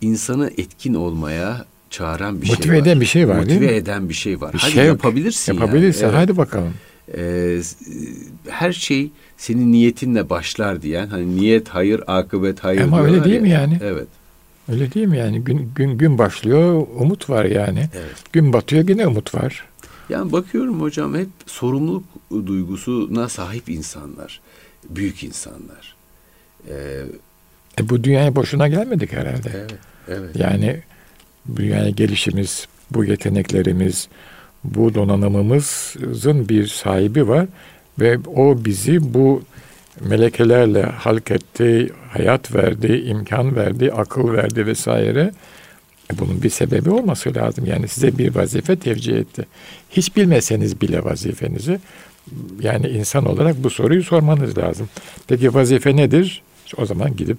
[0.00, 2.78] insanı etkin olmaya çağıran bir Motive şey var.
[2.82, 3.76] eden bir şey var Motive değil mi?
[3.76, 4.52] eden bir şey var.
[4.52, 6.02] Bir hadi şey yapabilirsin Yapabilirsin.
[6.02, 6.10] yani.
[6.12, 6.20] Evet.
[6.22, 6.74] Hadi bakalım.
[7.16, 7.60] Ee,
[8.48, 13.40] her şey senin niyetinle başlar diyen hani niyet hayır akıbet hayır Ama öyle değil ya.
[13.42, 13.78] mi yani?
[13.82, 14.06] Evet.
[14.68, 15.40] Öyle değil mi yani?
[15.44, 17.88] Gün gün gün başlıyor, umut var yani.
[17.94, 18.14] Evet.
[18.32, 19.64] Gün batıyor yine umut var.
[20.08, 22.04] Yani bakıyorum hocam hep sorumluluk
[22.46, 24.40] duygusuna sahip insanlar.
[24.90, 25.96] Büyük insanlar.
[26.68, 27.02] Ee,
[27.80, 29.50] E bu dünyaya boşuna gelmedik herhalde.
[29.54, 29.74] evet.
[30.08, 30.36] Evet.
[30.36, 30.80] Yani
[31.56, 34.08] dünyaya gelişimiz, bu yeteneklerimiz,
[34.64, 37.46] bu donanımımızın bir sahibi var
[38.00, 39.42] ve o bizi bu
[40.00, 45.32] melekelerle halk etti, hayat verdi, imkan verdi, akıl verdi vesaire.
[46.12, 47.66] E bunun bir sebebi olması lazım.
[47.66, 49.46] Yani size bir vazife tevcih etti.
[49.90, 51.80] Hiç bilmeseniz bile vazifenizi
[52.60, 54.88] yani insan olarak bu soruyu sormanız lazım.
[55.28, 56.42] Peki vazife nedir?
[56.76, 57.38] O zaman gidip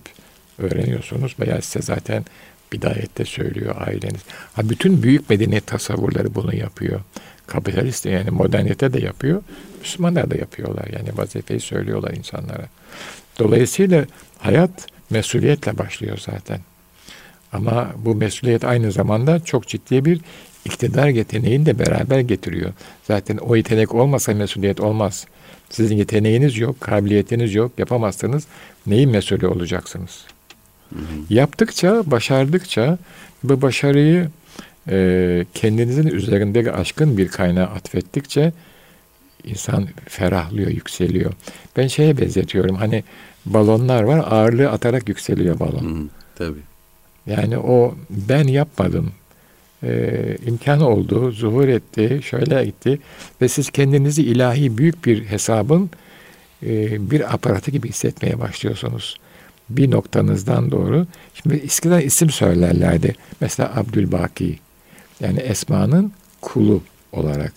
[0.57, 2.25] öğreniyorsunuz veya size zaten
[2.71, 4.21] bidayette söylüyor aileniz.
[4.53, 7.01] Ha bütün büyük medeniyet tasavvurları bunu yapıyor.
[7.47, 9.43] Kapitalist yani modernite de yapıyor.
[9.81, 10.87] Müslümanlar da yapıyorlar.
[10.93, 12.65] Yani vazifeyi söylüyorlar insanlara.
[13.39, 14.05] Dolayısıyla
[14.37, 16.59] hayat mesuliyetle başlıyor zaten.
[17.53, 20.21] Ama bu mesuliyet aynı zamanda çok ciddi bir
[20.65, 22.73] iktidar yeteneğini de beraber getiriyor.
[23.03, 25.25] Zaten o yetenek olmasa mesuliyet olmaz.
[25.69, 28.47] Sizin yeteneğiniz yok, kabiliyetiniz yok, yapamazsanız
[28.87, 30.25] neyin mesulü olacaksınız?
[31.29, 32.97] Yaptıkça, başardıkça
[33.43, 34.29] bu başarıyı
[34.89, 38.53] e, kendinizin üzerindeki aşkın bir kaynağa atfettikçe
[39.43, 41.33] insan ferahlıyor, yükseliyor.
[41.77, 42.75] Ben şeye benzetiyorum.
[42.75, 43.03] Hani
[43.45, 45.83] balonlar var, ağırlığı atarak yükseliyor balon.
[45.83, 46.59] Hı, tabii.
[47.27, 49.11] Yani o ben yapmadım.
[49.83, 52.99] Ee, imkan oldu, zuhur etti, şöyle gitti
[53.41, 55.89] ve siz kendinizi ilahi büyük bir hesabın
[56.63, 59.17] e, bir aparatı gibi hissetmeye başlıyorsunuz.
[59.69, 61.07] Bir noktanızdan doğru.
[61.33, 63.15] Şimdi eskiden isim söylerlerdi.
[63.41, 64.59] Mesela Abdülbaki.
[65.19, 67.53] Yani Esma'nın kulu olarak.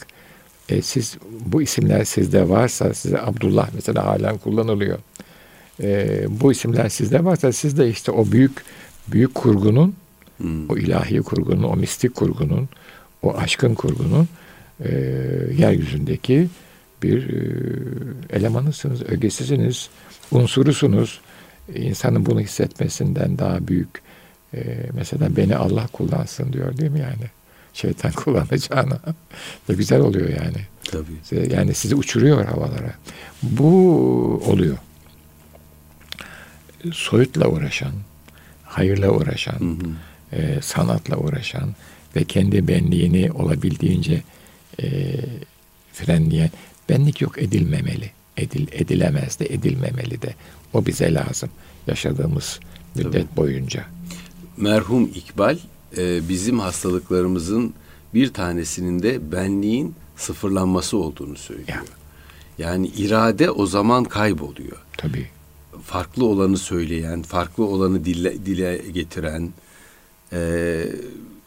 [0.68, 4.99] E, siz bu isimler sizde varsa size Abdullah mesela halen kullanılıyor.
[5.83, 8.53] E, bu isimler sizde varsa siz de işte o büyük
[9.09, 9.94] büyük kurgunun
[10.40, 10.70] Hmm.
[10.70, 12.68] o ilahi kurgunun, o mistik kurgunun,
[13.23, 14.29] o aşkın kurgunun
[14.85, 14.90] e,
[15.59, 16.49] yeryüzündeki
[17.03, 17.42] bir e,
[18.31, 19.90] elemanısınız, ögesisiniz,
[20.31, 21.20] unsurusunuz.
[21.75, 24.03] İnsanın bunu hissetmesinden daha büyük.
[24.55, 24.61] E,
[24.92, 27.31] mesela beni Allah kullansın diyor değil mi yani?
[27.75, 28.99] Şeytan kullanacağına.
[29.68, 30.66] Ne güzel oluyor yani.
[30.85, 31.53] Tabii.
[31.55, 32.94] Yani sizi uçuruyor havalara.
[33.42, 33.66] Bu
[34.46, 34.77] oluyor.
[36.92, 37.92] Soyutla uğraşan,
[38.64, 39.87] hayırla uğraşan, Hı
[40.37, 40.42] hı.
[40.42, 41.75] e, sanatla uğraşan
[42.16, 44.23] ve kendi benliğini olabildiğince
[44.83, 45.16] e,
[45.92, 46.51] frenleyen
[46.88, 48.11] benlik yok edilmemeli.
[48.40, 50.35] Edil, edilemez de edilmemeli de.
[50.72, 51.48] O bize lazım
[51.87, 52.61] yaşadığımız
[52.94, 53.37] müddet Tabii.
[53.37, 53.85] boyunca.
[54.57, 55.59] Merhum İkbal
[55.96, 57.74] e, bizim hastalıklarımızın
[58.14, 61.68] bir tanesinin de benliğin sıfırlanması olduğunu söylüyor.
[61.68, 61.83] Ya.
[62.59, 64.76] Yani irade o zaman kayboluyor.
[64.96, 65.26] Tabii.
[65.85, 69.50] Farklı olanı söyleyen, farklı olanı dile, dile getiren
[70.33, 70.38] e,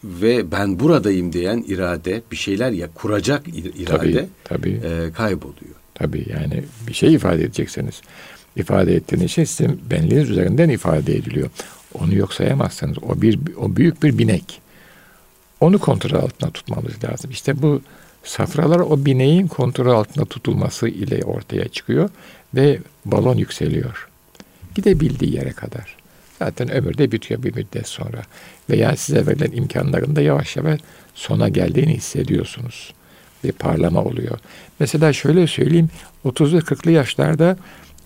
[0.04, 4.80] ve ben buradayım diyen irade, bir şeyler ya kuracak ir- irade Tabii, tabii.
[4.84, 5.74] e, kayboluyor.
[5.94, 8.02] Tabii yani bir şey ifade edeceksiniz.
[8.56, 11.50] İfade ettiğiniz şey sizin benliğiniz üzerinden ifade ediliyor.
[11.94, 12.98] Onu yok sayamazsınız.
[13.02, 14.60] O bir o büyük bir binek.
[15.60, 17.30] Onu kontrol altında tutmamız lazım.
[17.30, 17.82] İşte bu
[18.24, 22.10] safralar o bineğin kontrol altında tutulması ile ortaya çıkıyor
[22.54, 24.08] ve balon yükseliyor.
[24.74, 25.96] Gidebildiği yere kadar.
[26.38, 28.22] Zaten ömür de bitiyor bir müddet sonra.
[28.70, 30.80] Veya size verilen imkanların da yavaş yavaş
[31.14, 32.92] sona geldiğini hissediyorsunuz.
[33.44, 34.38] Bir parlama oluyor.
[34.80, 35.90] Mesela şöyle söyleyeyim.
[36.24, 37.56] 30'lu 40'lı yaşlarda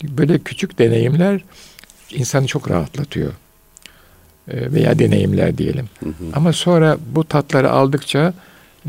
[0.03, 1.41] böyle küçük deneyimler
[2.11, 3.33] insanı çok rahatlatıyor.
[4.47, 5.89] Ee, Veya deneyimler diyelim.
[6.03, 6.13] Hı hı.
[6.33, 8.33] Ama sonra bu tatları aldıkça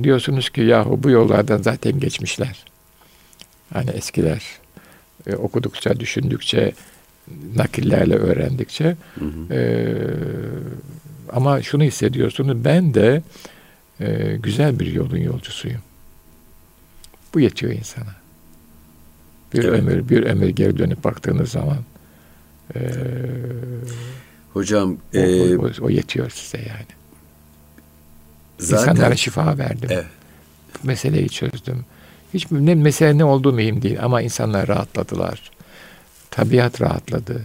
[0.02, 2.64] diyorsunuz ki yahu bu yollardan zaten geçmişler.
[3.72, 4.42] Hani eskiler
[5.26, 6.72] e, okudukça, düşündükçe,
[7.56, 9.54] nakillerle öğrendikçe Hı hı.
[9.54, 9.60] e,
[11.32, 13.22] ama şunu hissediyorsunuz ben de
[14.00, 15.80] e, güzel bir yolun yolcusuyum.
[17.34, 18.14] Bu yetiyor insana.
[19.54, 19.80] Bir evet.
[19.80, 21.78] ömür, bir ömür geri dönüp baktığınız zaman
[22.74, 22.80] e,
[24.52, 26.86] Hocam o, e, o, o yetiyor size yani.
[28.58, 29.88] Zaten, İnsanlara şifa verdim.
[29.92, 30.06] Evet.
[30.82, 31.84] Meseleyi çözdüm.
[32.34, 35.50] Hiç ne mesele ne olduğu mühim değil ama insanlar rahatladılar.
[36.30, 37.42] Tabiat rahatladı.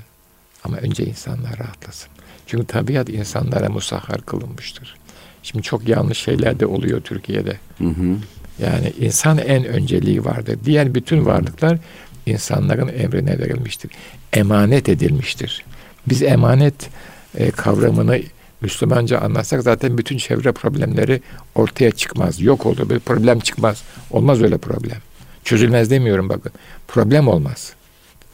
[0.64, 2.10] Ama önce insanlar rahatlasın.
[2.48, 4.96] Çünkü tabiat insanlara musahhar kılınmıştır.
[5.44, 7.60] Şimdi çok yanlış şeyler de oluyor Türkiye'de.
[7.78, 8.18] Hı hı.
[8.60, 10.60] Yani insan en önceliği vardır.
[10.66, 11.78] Diğer bütün varlıklar
[12.26, 13.92] insanların emrine verilmiştir.
[14.34, 15.66] Emanet edilmiştir.
[16.08, 16.90] Biz emanet
[17.38, 18.22] e, kavramını
[18.62, 21.22] Müslümanca anlatsak zaten bütün çevre problemleri
[21.56, 22.42] ortaya çıkmaz.
[22.42, 22.90] Yok olur.
[22.90, 23.84] Bir problem çıkmaz.
[24.12, 24.98] Olmaz öyle problem.
[25.44, 26.52] Çözülmez demiyorum bakın.
[26.88, 27.74] Problem olmaz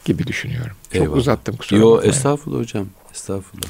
[0.04, 0.76] gibi düşünüyorum.
[0.92, 1.16] Çok Eyvallah.
[1.16, 2.86] uzattım kusura Yo estağfurullah hocam.
[3.12, 3.68] Estağfurullah.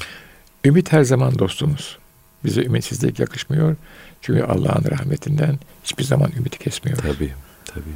[0.65, 1.97] Ümit her zaman dostumuz.
[2.45, 3.75] Bize ümitsizlik yakışmıyor.
[4.23, 7.03] Çünkü Allah'ın rahmetinden hiçbir zaman ümiti kesmiyoruz.
[7.03, 7.33] Tabii,
[7.65, 7.95] tabii.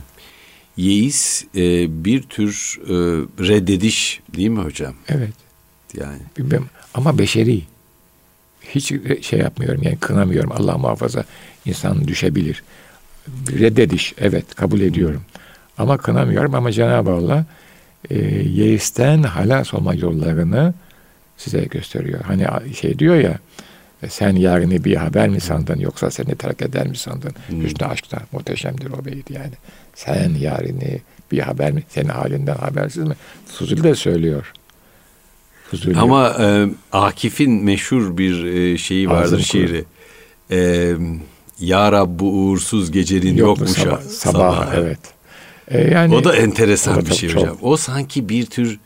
[0.77, 2.93] Yeis e, bir tür e,
[3.47, 4.93] reddediş değil mi hocam?
[5.07, 5.33] Evet.
[5.93, 6.19] Yani.
[6.37, 6.65] Bilmem.
[6.93, 7.61] Ama beşeri.
[8.61, 10.51] Hiç şey yapmıyorum yani kınamıyorum.
[10.51, 11.23] Allah muhafaza
[11.65, 12.63] insan düşebilir.
[13.51, 15.21] Reddediş evet kabul ediyorum.
[15.77, 17.45] Ama kınamıyorum ama Cenab-ı Allah
[18.09, 20.73] e, yeisten halas olma yollarını
[21.37, 22.21] size gösteriyor.
[22.21, 23.39] Hani şey diyor ya
[24.03, 27.31] e, sen yarını bir haber mi sandın yoksa seni terk eder mi sandın?
[27.47, 27.63] Hmm.
[27.63, 29.53] Hüsnü aşkta muhteşemdir o beyit yani.
[29.95, 30.99] Sen yarını
[31.31, 31.83] bir haber mi?
[31.89, 33.15] Senin halinden habersiz mi?
[33.45, 34.53] Fuzuli de söylüyor.
[35.71, 35.97] Fuzuli.
[35.97, 39.85] Ama e, Akif'in meşhur bir e, şeyi vardır Ağzını şiiri.
[40.51, 40.93] E,
[41.59, 44.99] ya Rab bu uğursuz gecenin yok, sabah, sabah, sabah evet.
[45.67, 47.57] E, yani, o da enteresan o da bir şey çok, hocam.
[47.61, 48.79] O sanki bir tür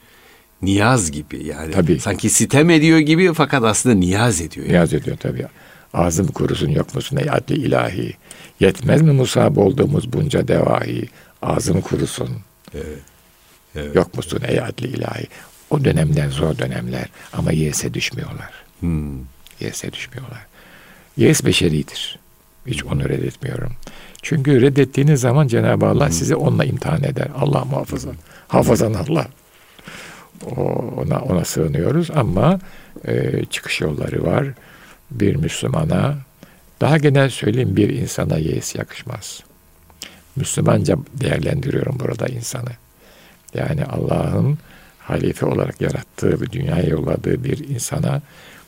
[0.61, 1.71] niyaz gibi yani.
[1.71, 1.99] Tabii.
[1.99, 4.65] Sanki sitem ediyor gibi fakat aslında niyaz ediyor.
[4.65, 4.73] Yani.
[4.73, 5.45] Niyaz ediyor tabii.
[5.93, 8.13] Ağzım kurusun yok musun ey adli ilahi.
[8.59, 11.09] Yetmez mi musab olduğumuz bunca devahi.
[11.41, 12.29] Ağzım kurusun.
[12.75, 12.85] Evet.
[13.75, 13.95] evet.
[13.95, 15.27] Yok musun ey adli ilahi.
[15.69, 18.49] O dönemden zor dönemler ama yese düşmüyorlar.
[18.79, 19.19] Hmm.
[19.59, 20.45] Yese düşmüyorlar.
[21.17, 22.19] Yes beşeridir.
[22.67, 23.71] Hiç onu reddetmiyorum.
[24.21, 26.13] Çünkü reddettiğiniz zaman Cenab-ı Allah hmm.
[26.13, 27.27] sizi onunla imtihan eder.
[27.37, 28.09] Allah muhafaza.
[28.09, 28.17] Hmm.
[28.47, 29.27] Hafazan Allah
[30.97, 32.59] ona ona sığınıyoruz ama
[33.07, 34.47] e, çıkış yolları var.
[35.11, 36.17] Bir Müslümana
[36.81, 39.43] daha genel söyleyeyim bir insana yeis yakışmaz.
[40.35, 42.69] Müslümanca değerlendiriyorum burada insanı.
[43.53, 44.57] Yani Allah'ın
[44.99, 48.21] halife olarak yarattığı ve dünyaya yolladığı bir insana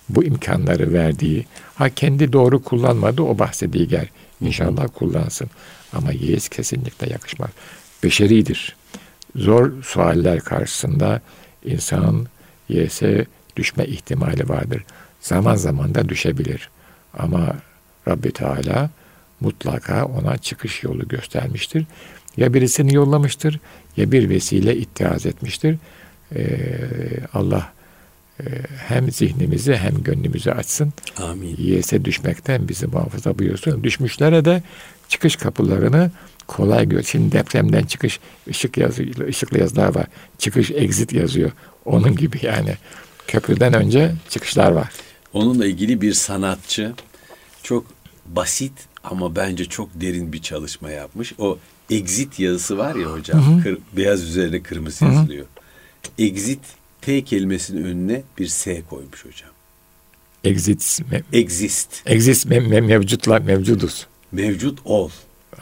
[0.09, 4.09] bu imkanları verdiği, ha kendi doğru kullanmadı o bahse diğer.
[4.41, 5.49] İnşallah kullansın.
[5.93, 7.49] Ama yeis kesinlikle yakışmaz.
[8.03, 8.75] Beşeridir.
[9.35, 11.21] Zor sualler karşısında
[11.65, 12.27] insan
[12.69, 14.83] yese düşme ihtimali vardır.
[15.21, 16.69] Zaman zaman da düşebilir.
[17.17, 17.55] Ama
[18.07, 18.89] Rabbi Teala
[19.39, 21.85] mutlaka ona çıkış yolu göstermiştir.
[22.37, 23.59] Ya birisini yollamıştır
[23.97, 25.77] ya bir vesile ittiaz etmiştir.
[26.35, 26.65] Ee,
[27.33, 27.73] Allah
[28.39, 28.43] e,
[28.87, 30.93] hem zihnimizi hem gönlümüzü açsın.
[31.17, 31.55] Amin.
[31.57, 33.83] Yese düşmekten bizi muhafaza buyursun.
[33.83, 34.63] Düşmüşlere de
[35.09, 36.11] çıkış kapılarını
[36.47, 37.03] kolay gör.
[37.03, 40.05] Şimdi depremden çıkış ışık yazıyor, ışıklı yazılar var.
[40.37, 41.51] Çıkış exit yazıyor.
[41.85, 42.77] Onun gibi yani.
[43.27, 44.89] Köprüden önce çıkışlar var.
[45.33, 46.93] Onunla ilgili bir sanatçı
[47.63, 47.85] çok
[48.25, 51.33] basit ama bence çok derin bir çalışma yapmış.
[51.37, 51.57] O
[51.89, 53.41] exit yazısı var ya hocam.
[53.41, 53.63] Hı hı.
[53.63, 55.13] Kır, beyaz üzerine kırmızı hı hı.
[55.13, 55.45] yazılıyor.
[56.17, 56.59] Exit
[57.01, 59.49] T kelimesinin önüne bir S koymuş hocam.
[60.43, 60.99] Exit.
[61.11, 61.89] Me, exist.
[62.05, 64.07] Exist me, me, mevcutlar mevcuduz.
[64.31, 65.09] Mevcut ol.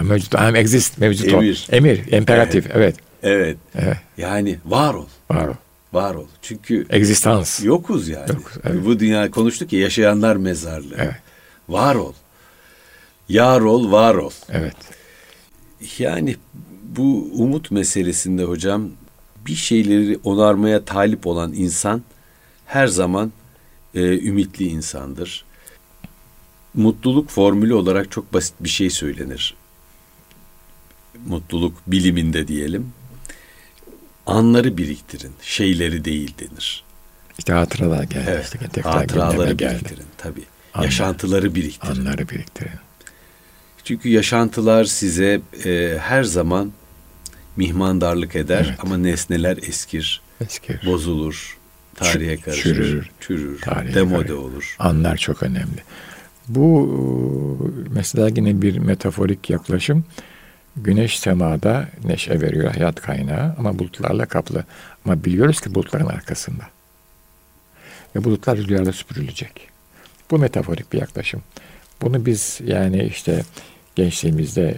[0.03, 1.67] Mevcut, hem exist, mevcut Emir.
[1.69, 1.75] ol.
[1.75, 2.95] Emir, imperatif, evet.
[3.23, 3.57] evet.
[3.75, 3.97] Evet.
[4.17, 5.05] Yani var ol.
[5.29, 5.53] Var ol.
[5.93, 6.25] Var ol.
[6.41, 7.63] Çünkü egzistans.
[7.63, 8.29] Yokuz yani.
[8.29, 8.85] Yokuz, evet.
[8.85, 10.95] Bu dünya konuştuk ya yaşayanlar mezarlığı.
[10.97, 11.15] Evet.
[11.69, 12.13] Var ol.
[13.29, 14.31] Yar ol, var ol.
[14.49, 14.75] Evet.
[15.97, 16.35] Yani
[16.83, 18.89] bu umut meselesinde hocam
[19.45, 22.01] bir şeyleri onarmaya talip olan insan
[22.65, 23.31] her zaman
[23.95, 25.45] e, ümitli insandır.
[26.73, 29.60] Mutluluk formülü olarak çok basit bir şey söylenir
[31.27, 32.93] mutluluk biliminde diyelim.
[34.25, 36.83] Anları biriktirin, şeyleri değil denir.
[37.39, 38.25] İşte hatıralar geldi.
[38.29, 40.03] Evet, işte tekrar hatıraları biriktirin geldi.
[40.17, 40.43] tabii.
[40.73, 41.91] Anlar, Yaşantıları biriktirin.
[41.91, 42.71] Anları biriktirin.
[43.83, 46.71] Çünkü yaşantılar size e, her zaman
[47.55, 48.79] mihmandarlık eder evet.
[48.83, 50.85] ama nesneler eskir, eskir.
[50.85, 51.57] bozulur,
[51.95, 53.61] tarihe karışır, çürür, çürür
[53.93, 54.33] demode karışır.
[54.33, 54.75] olur.
[54.79, 55.83] Anlar çok önemli.
[56.47, 60.05] Bu mesela yine bir metaforik yaklaşım.
[60.77, 64.63] Güneş semada neşe veriyor, hayat kaynağı ama bulutlarla kaplı.
[65.05, 66.63] Ama biliyoruz ki bulutların arkasında.
[68.15, 69.67] Ve bulutlar rüzgarla süpürülecek.
[70.31, 71.41] Bu metaforik bir yaklaşım.
[72.01, 73.43] Bunu biz yani işte
[73.95, 74.77] gençliğimizde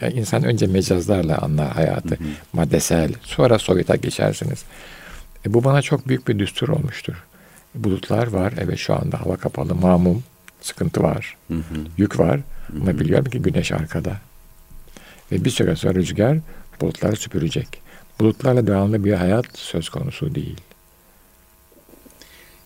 [0.00, 2.08] yani insan önce mecazlarla anlar hayatı.
[2.08, 2.28] Hı hı.
[2.52, 3.12] Maddesel.
[3.22, 4.64] Sonra soyuta geçersiniz.
[5.46, 7.24] E, bu bana çok büyük bir düstur olmuştur.
[7.74, 8.54] Bulutlar var.
[8.60, 9.74] Evet şu anda hava kapalı.
[9.74, 10.22] Mamum.
[10.60, 11.36] Sıkıntı var.
[11.48, 11.60] Hı hı.
[11.96, 12.40] Yük var.
[12.66, 12.80] Hı hı.
[12.80, 14.16] Ama biliyorum ki güneş arkada.
[15.32, 16.38] Ve bir süre sonra rüzgar
[16.80, 17.82] bulutları süpürecek.
[18.20, 20.60] Bulutlarla devamlı bir hayat söz konusu değil.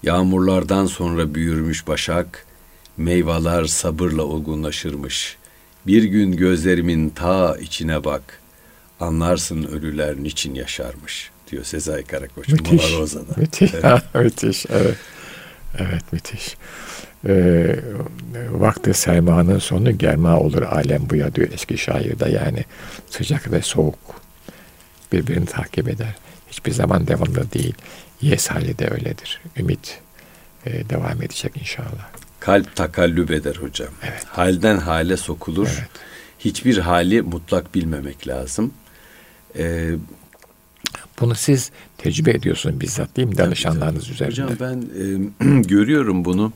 [0.02, 2.46] Yağmurlardan sonra büyürmüş başak,
[2.96, 5.36] meyveler sabırla olgunlaşırmış.
[5.86, 8.40] Bir gün gözlerimin ta içine bak,
[9.00, 13.32] anlarsın ölüler niçin yaşarmış diyor Sezai Karakoç müthiş, Roza'da.
[13.36, 14.02] Müthiş, evet.
[14.14, 14.96] müthiş, evet.
[15.78, 16.56] Evet, müthiş.
[17.28, 17.76] Ee,
[18.50, 22.64] vakti sermanın sonu germa olur alem buya diyor eski şairde yani
[23.10, 23.98] sıcak ve soğuk
[25.12, 26.14] birbirini takip eder.
[26.50, 27.74] Hiçbir zaman devamlı değil.
[28.22, 29.40] Yes hali de öyledir.
[29.56, 29.98] Ümit
[30.66, 32.08] e, devam edecek inşallah.
[32.40, 33.88] Kalp takallüp eder hocam.
[34.02, 34.24] Evet.
[34.26, 35.68] Halden hale sokulur.
[35.78, 35.88] Evet.
[36.38, 38.72] Hiçbir hali mutlak bilmemek lazım.
[39.58, 39.90] Ee,
[41.20, 43.38] Bunu siz tecrübe ediyorsunuz bizzat değil mi?
[43.38, 44.42] Danışanlarınız üzerinde.
[44.42, 44.82] Hocam ben
[45.44, 46.52] e, görüyorum bunu.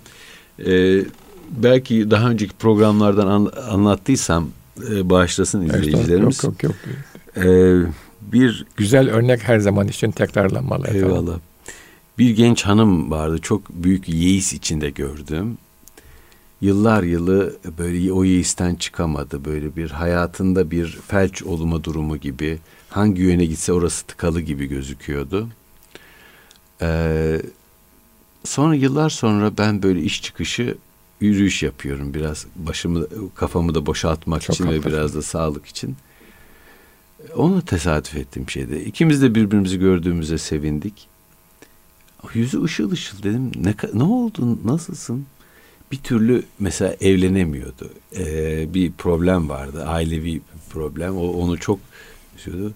[0.66, 1.04] E,
[1.50, 4.48] belki daha önceki programlardan an, anlattıysam
[4.90, 6.44] e, bağışlasın izleyicilerimiz.
[6.44, 7.44] Yok yok yok.
[7.44, 7.76] E,
[8.32, 10.88] bir güzel örnek her zaman için tekrarlanmalı.
[10.88, 11.12] Eyvallah.
[11.12, 11.34] Efendim.
[12.18, 13.38] Bir genç hanım vardı.
[13.38, 15.58] Çok büyük yeis içinde gördüm.
[16.60, 19.44] Yıllar yılı böyle o yeisten çıkamadı.
[19.44, 22.58] Böyle bir hayatında bir felç olma durumu gibi.
[22.88, 25.48] Hangi yöne gitse orası tıkalı gibi gözüküyordu.
[26.82, 27.42] Ee,
[28.44, 30.76] sonra yıllar sonra ben böyle iş çıkışı
[31.20, 32.14] yürüyüş yapıyorum.
[32.14, 34.84] Biraz başımı kafamı da boşaltmak Çok için haklısın.
[34.90, 35.96] ve biraz da sağlık için.
[37.36, 38.84] Onu tesadüf ettiğim şeyde.
[38.84, 41.08] İkimiz de birbirimizi gördüğümüze sevindik.
[42.34, 43.52] Yüzü ışıl ışıl dedim.
[43.56, 44.58] Ne, ne oldu?
[44.64, 45.26] Nasılsın?
[45.92, 47.90] Bir türlü mesela evlenemiyordu.
[48.16, 49.84] Ee, bir problem vardı.
[49.86, 51.16] Ailevi bir problem.
[51.16, 51.80] O onu çok
[52.38, 52.74] üzüyordu.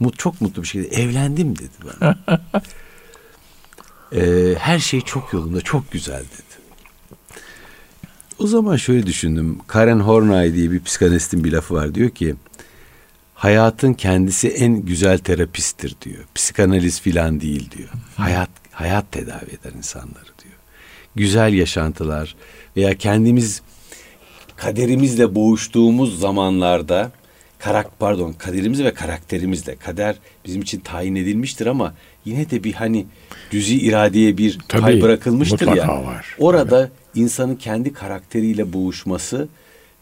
[0.00, 2.18] Mut, çok mutlu bir şekilde evlendim dedi bana.
[4.14, 6.62] ee, her şey çok yolunda, çok güzel dedi.
[8.38, 9.58] O zaman şöyle düşündüm.
[9.66, 11.94] Karen Horney diye bir psikanalistin bir lafı var.
[11.94, 12.34] Diyor ki
[13.34, 16.24] hayatın kendisi en güzel terapisttir diyor.
[16.34, 17.88] Psikanaliz filan değil diyor.
[18.16, 20.54] Hayat hayat tedavi eder insanları diyor.
[21.14, 22.36] Güzel yaşantılar
[22.76, 23.62] veya kendimiz
[24.56, 27.12] kaderimizle boğuştuğumuz zamanlarda
[27.58, 31.94] karak pardon kaderimiz ve karakterimizle kader bizim için tayin edilmiştir ama
[32.24, 33.06] yine de bir hani
[33.52, 35.88] düzi iradeye bir Tabii, pay bırakılmıştır ya.
[35.88, 36.26] Var.
[36.38, 36.90] Orada evet.
[37.14, 39.48] insanın kendi karakteriyle boğuşması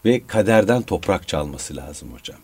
[0.05, 2.37] ve kaderden toprak çalması lazım hocam.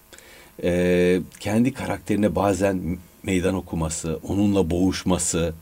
[0.63, 5.53] Ee, kendi karakterine bazen meydan okuması, onunla boğuşması,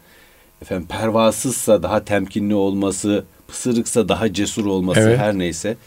[0.61, 5.19] efendim pervasızsa daha temkinli olması, pısırıksa daha cesur olması evet.
[5.19, 5.77] her neyse.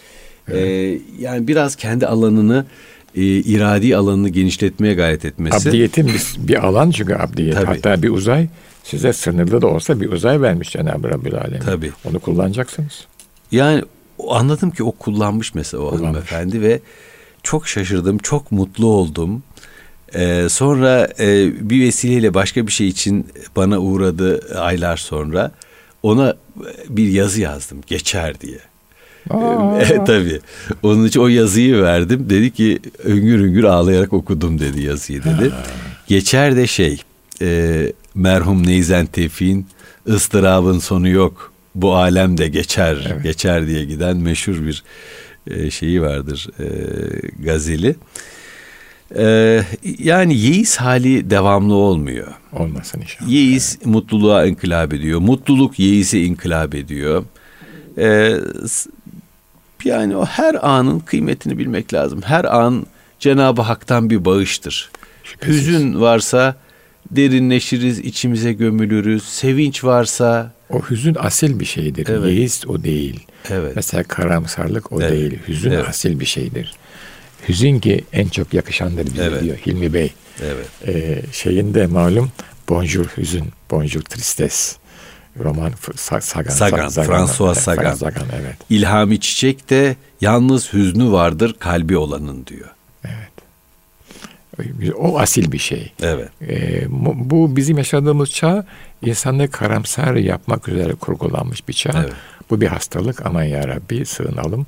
[0.49, 0.67] Evet.
[0.67, 2.67] Ee, yani biraz kendi alanını
[3.15, 5.69] e, iradi alanını genişletmeye gayret etmesi.
[5.69, 7.55] Abdiyetin bir, bir alan çünkü abdiyet.
[7.55, 7.67] Tabii.
[7.67, 8.49] Hatta bir uzay
[8.91, 11.61] size sınırlı da olsa bir uzay vermiş Cenab-ı Rabbil Alem.
[11.61, 11.93] Tabii.
[12.05, 13.07] Onu kullanacaksınız.
[13.53, 13.83] Yani
[14.29, 16.09] anladım ki o kullanmış mesela o kullanmış.
[16.09, 16.81] hanımefendi ve
[17.43, 19.43] çok şaşırdım, çok mutlu oldum.
[20.15, 25.51] Ee, sonra e, bir vesileyle başka bir şey için bana uğradı aylar sonra.
[26.03, 26.37] Ona
[26.89, 28.59] bir yazı yazdım geçer diye.
[29.81, 30.41] e, tabii.
[30.83, 32.27] Onun için o yazıyı verdim.
[32.31, 35.53] Dedi ki öngür öngür ağlayarak okudum dedi yazıyı dedi.
[36.07, 37.03] geçer de şey
[37.43, 39.67] e, merhum Neyzen Tevfik'in
[40.09, 41.53] ıstırabın sonu yok.
[41.75, 43.23] Bu alem de geçer, evet.
[43.23, 44.85] geçer diye giden meşhur bir
[45.47, 46.67] e, şeyi vardır e,
[47.45, 47.97] gazeli.
[49.17, 49.63] Ee,
[49.99, 52.27] yani yeis hali devamlı olmuyor.
[52.53, 53.31] Olmasın inşallah.
[53.31, 53.87] Yeis evet.
[53.87, 55.21] mutluluğa inkılap ediyor.
[55.21, 57.25] Mutluluk yeise inkılap ediyor.
[57.99, 58.37] Ee,
[59.85, 62.23] yani o her anın kıymetini bilmek lazım.
[62.23, 62.87] Her an
[63.19, 64.91] Cenab-ı Hak'tan bir bağıştır.
[65.25, 65.57] Şüphesiz.
[65.57, 66.57] Hüzün varsa
[67.11, 69.23] derinleşiriz, içimize gömülürüz.
[69.23, 70.53] Sevinç varsa...
[70.71, 72.07] O hüzün asil bir şeydir.
[72.11, 72.33] Evet.
[72.33, 73.21] Yeis o değil.
[73.51, 73.73] Evet.
[73.77, 75.13] Mesela karamsarlık o evet.
[75.13, 75.39] değil.
[75.49, 75.89] Hüzün evet.
[75.89, 76.77] asil bir şeydir.
[77.49, 79.43] Hüzün ki en çok yakışandır bize evet.
[79.43, 80.13] diyor Hilmi Bey.
[80.43, 80.67] Evet.
[80.87, 82.31] Ee, şeyinde malum
[82.69, 84.77] Bonjour Hüzün, Bonjour Tristesse.
[85.45, 86.21] Roman Sagan.
[86.21, 87.95] Sagan, Sagan François Sagan.
[87.95, 88.57] Sagan evet.
[88.71, 92.69] İlhami Çiçek de yalnız hüznü vardır kalbi olanın diyor.
[93.05, 93.33] Evet.
[94.97, 95.93] O asil bir şey.
[96.03, 96.29] Evet.
[96.49, 96.85] Ee,
[97.15, 98.67] bu bizim yaşadığımız çağ
[99.03, 101.93] insanlığı karamsar yapmak üzere kurgulanmış bir çağ.
[102.01, 102.13] Evet.
[102.51, 104.67] Bu bir hastalık aman ya Rabbi sığınalım.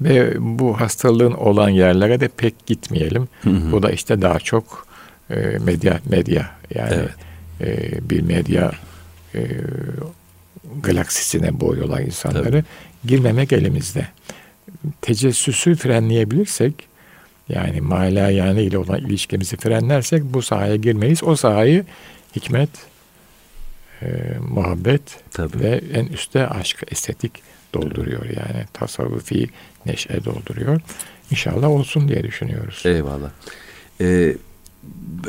[0.00, 3.28] Ve bu hastalığın olan yerlere de pek gitmeyelim.
[3.42, 3.72] Hı hı.
[3.72, 4.86] Bu da işte daha çok
[5.30, 7.10] e, medya medya yani evet.
[7.60, 8.72] e, bir medya
[9.34, 9.40] e,
[10.82, 12.44] galaksisine boyuyorlar insanları.
[12.44, 12.64] Tabii.
[13.04, 14.06] girmemek elimizde.
[15.02, 16.74] Tecessüsü frenleyebilirsek
[17.48, 21.22] yani mala yani ile olan ilişkimizi frenlersek bu sahaya girmeyiz.
[21.24, 21.84] O sahayı
[22.36, 22.70] hikmet,
[24.02, 24.06] e,
[24.48, 25.60] muhabbet Tabii.
[25.60, 27.32] ve en üstte aşk, estetik
[27.74, 28.24] dolduruyor.
[28.24, 29.48] Yani tasavvufi
[29.86, 30.80] neşe dolduruyor.
[31.30, 32.82] İnşallah olsun diye düşünüyoruz.
[32.84, 33.30] Eyvallah.
[34.00, 34.36] Ee,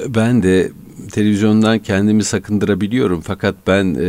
[0.07, 0.71] ben de
[1.11, 4.07] televizyondan kendimi sakındırabiliyorum fakat ben e,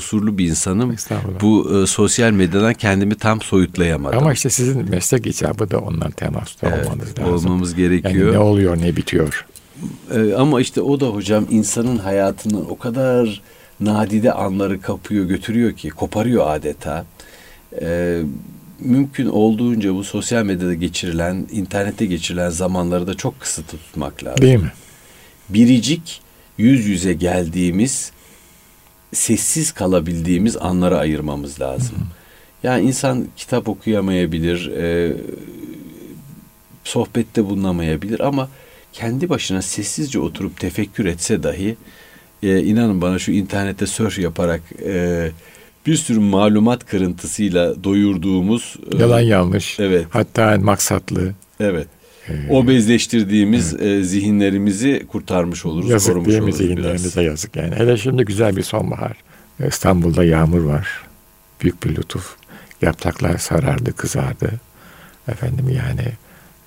[0.00, 0.96] kusurlu bir insanım.
[1.40, 4.18] Bu e, sosyal medyadan kendimi tam soyutlayamadım.
[4.18, 7.34] Ama işte sizin meslek icabı da ondan temasta Evet, olmanız lazım.
[7.34, 8.32] olmamız Yani gerekiyor.
[8.34, 9.46] ne oluyor ne bitiyor.
[10.14, 13.42] Ee, ama işte o da hocam insanın hayatının o kadar
[13.80, 17.06] nadide anları kapıyor götürüyor ki koparıyor adeta.
[17.82, 18.22] Ee,
[18.80, 24.42] mümkün olduğunca bu sosyal medyada geçirilen, internette geçirilen zamanları da çok kısıtlı tutmak lazım.
[24.42, 24.72] Değil mi?
[25.48, 26.20] Biricik
[26.58, 28.12] yüz yüze geldiğimiz,
[29.16, 31.96] sessiz kalabildiğimiz anlara ayırmamız lazım.
[32.62, 35.16] Yani insan kitap okuyamayabilir, e,
[36.84, 38.48] sohbette bulunamayabilir ama
[38.92, 41.76] kendi başına sessizce oturup tefekkür etse dahi
[42.42, 45.30] e, inanın bana şu internette surf yaparak e,
[45.86, 49.80] bir sürü malumat kırıntısıyla doyurduğumuz e, Yalan yanlış.
[49.80, 50.06] Evet.
[50.10, 51.34] Hatta maksatlı.
[51.60, 51.88] Evet.
[52.50, 56.68] Obezleştirdiğimiz e, zihinlerimizi kurtarmış oluruz, Yazık korumuş değil mi oluruz biraz.
[56.76, 57.74] zihinlerimize yazık yani.
[57.74, 59.16] Hele şimdi güzel bir sonbahar.
[59.68, 60.88] İstanbul'da yağmur var.
[61.62, 62.36] Büyük bir lütuf.
[62.82, 64.50] Yapraklar sarardı, kızardı.
[65.28, 66.08] Efendim yani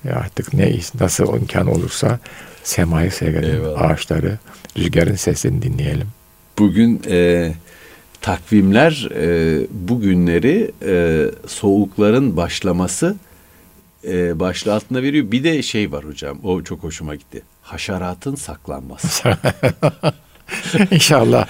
[0.04, 2.18] e, artık ne nasıl imkan olursa
[2.62, 3.80] semayı seyredelim, Eyvallah.
[3.82, 4.38] ağaçları,
[4.78, 6.06] rüzgarın sesini dinleyelim.
[6.58, 7.52] Bugün e,
[8.20, 13.16] takvimler e, bu günleri e, soğukların başlaması
[14.08, 15.30] e, başlığı altında veriyor.
[15.30, 17.42] Bir de şey var hocam, o çok hoşuma gitti.
[17.62, 19.28] Haşeratın saklanması.
[20.90, 21.46] İnşallah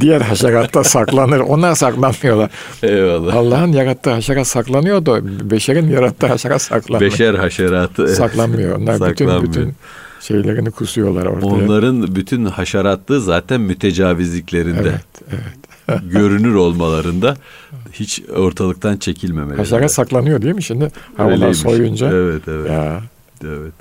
[0.00, 1.40] diğer haşeratta saklanır.
[1.40, 2.50] Onlar saklanmıyorlar.
[2.82, 3.34] Eyvallah.
[3.34, 7.12] Allah'ın yarattığı haşerat saklanıyor da beşerin yarattığı haşerat saklanmıyor.
[7.12, 8.08] Beşer haşeratı.
[8.08, 8.76] saklanmıyor.
[8.78, 9.42] Onlar bütün Saklanmıyor.
[9.42, 9.74] bütün
[10.20, 11.46] şeylerini kusuyorlar ortaya.
[11.46, 14.80] Onların bütün haşeratlığı zaten mütecavizliklerinde.
[14.80, 15.61] Evet, evet.
[16.02, 17.36] görünür olmalarında
[17.92, 19.56] hiç ortalıktan çekilmemeleri.
[19.58, 20.88] Haşerat saklanıyor değil mi şimdi?
[21.16, 22.08] Havalar soyunca.
[22.08, 22.70] Evet, evet.
[22.70, 23.02] Ya,
[23.44, 23.72] Evet.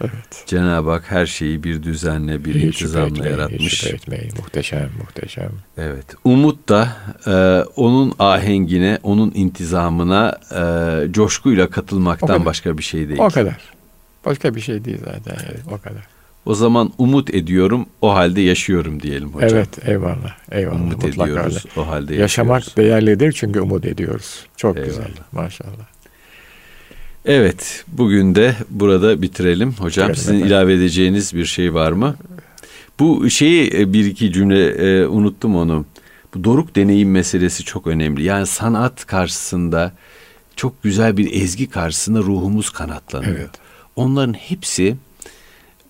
[0.00, 0.44] evet.
[0.46, 3.74] Cenab-ı Hak her şeyi bir düzenle, bir Hiç intizamla etmeyin, hiç yaratmış.
[3.80, 4.32] şüphe etmeyin.
[4.38, 5.50] Muhteşem, muhteşem.
[5.78, 6.04] Evet.
[6.24, 6.88] Umut da
[7.26, 13.20] e, onun ahengine, onun intizamına e, coşkuyla katılmaktan başka bir şey değil.
[13.20, 13.56] O kadar.
[14.24, 15.36] Başka bir şey değil zaten.
[15.46, 15.58] Yani.
[15.74, 16.02] O kadar.
[16.46, 19.50] O zaman umut ediyorum, o halde yaşıyorum diyelim hocam.
[19.52, 20.36] Evet, eyvallah.
[20.52, 20.74] Eyvallah.
[20.80, 21.80] Umut mutlaka ediyoruz, öyle.
[21.80, 22.76] o halde Yaşamak yaşıyoruz.
[22.76, 24.46] değerlidir çünkü umut ediyoruz.
[24.56, 24.90] Çok Eyvallah.
[24.90, 25.10] güzel.
[25.32, 25.86] Maşallah.
[27.24, 29.72] Evet, bugün de burada bitirelim.
[29.72, 30.46] Hocam Bitirelim sizin efendim.
[30.48, 32.16] ilave edeceğiniz bir şey var mı?
[33.00, 35.84] Bu şeyi e, bir iki cümle e, unuttum onu.
[36.34, 38.22] Bu doruk deneyim meselesi çok önemli.
[38.22, 39.92] Yani sanat karşısında
[40.56, 43.36] çok güzel bir ezgi karşısında ruhumuz kanatlanıyor.
[43.36, 43.50] Evet.
[43.96, 44.96] Onların hepsi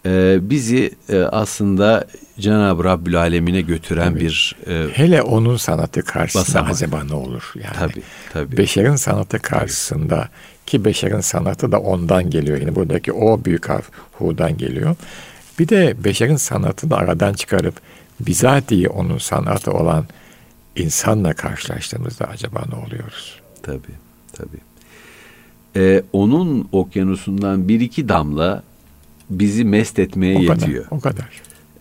[0.06, 2.06] e, bizi e, aslında
[2.38, 4.20] Cenab-ı Rabbül Alemine götüren Tabii.
[4.20, 6.70] bir e, Hele onun sanatı karşısında Basamak.
[6.70, 7.52] acaba ne olur?
[7.54, 8.56] Yani tabii tabii.
[8.56, 10.28] Beşerin sanatı karşısında
[10.66, 12.58] ki beşerin sanatı da ondan geliyor.
[12.58, 14.96] Yani buradaki o büyük harf hu'dan geliyor.
[15.58, 17.74] Bir de beşerin sanatını aradan çıkarıp
[18.20, 20.04] bizatihi onun sanatı olan
[20.76, 23.40] insanla karşılaştığımızda acaba ne oluyoruz?
[23.62, 23.94] Tabii,
[24.32, 24.58] tabii.
[25.76, 28.62] Ee, onun okyanusundan bir iki damla
[29.30, 30.84] bizi mest etmeye O yetiyor.
[30.84, 30.96] kadar.
[30.98, 31.28] O kadar.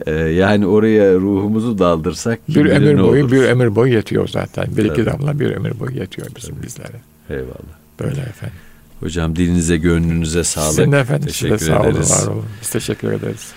[0.08, 3.32] Ee, yani oraya ruhumuzu daldırsak Bir ömür boyu olur.
[3.32, 4.68] bir ömür boyu yetiyor zaten.
[4.78, 5.06] Bir iki Tabii.
[5.06, 7.02] damla bir ömür boyu yetiyor bizim bizlere.
[7.30, 7.76] Eyvallah.
[8.00, 8.58] Böyle efendim.
[9.00, 10.70] Hocam dilinize gönlünüze sağlık.
[10.76, 12.12] Sizin efendim size Teşekkür sağ olun, ederiz.
[12.28, 12.45] var olun.
[12.62, 13.47] Biz teşekkür ederiz.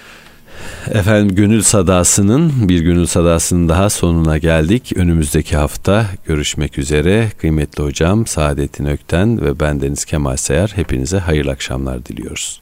[0.90, 4.92] Efendim Gönül Sadası'nın bir Gönül Sadası'nın daha sonuna geldik.
[4.96, 7.28] Önümüzdeki hafta görüşmek üzere.
[7.40, 12.60] Kıymetli hocam Saadettin Ökten ve bendeniz Kemal Sayar hepinize hayırlı akşamlar diliyoruz.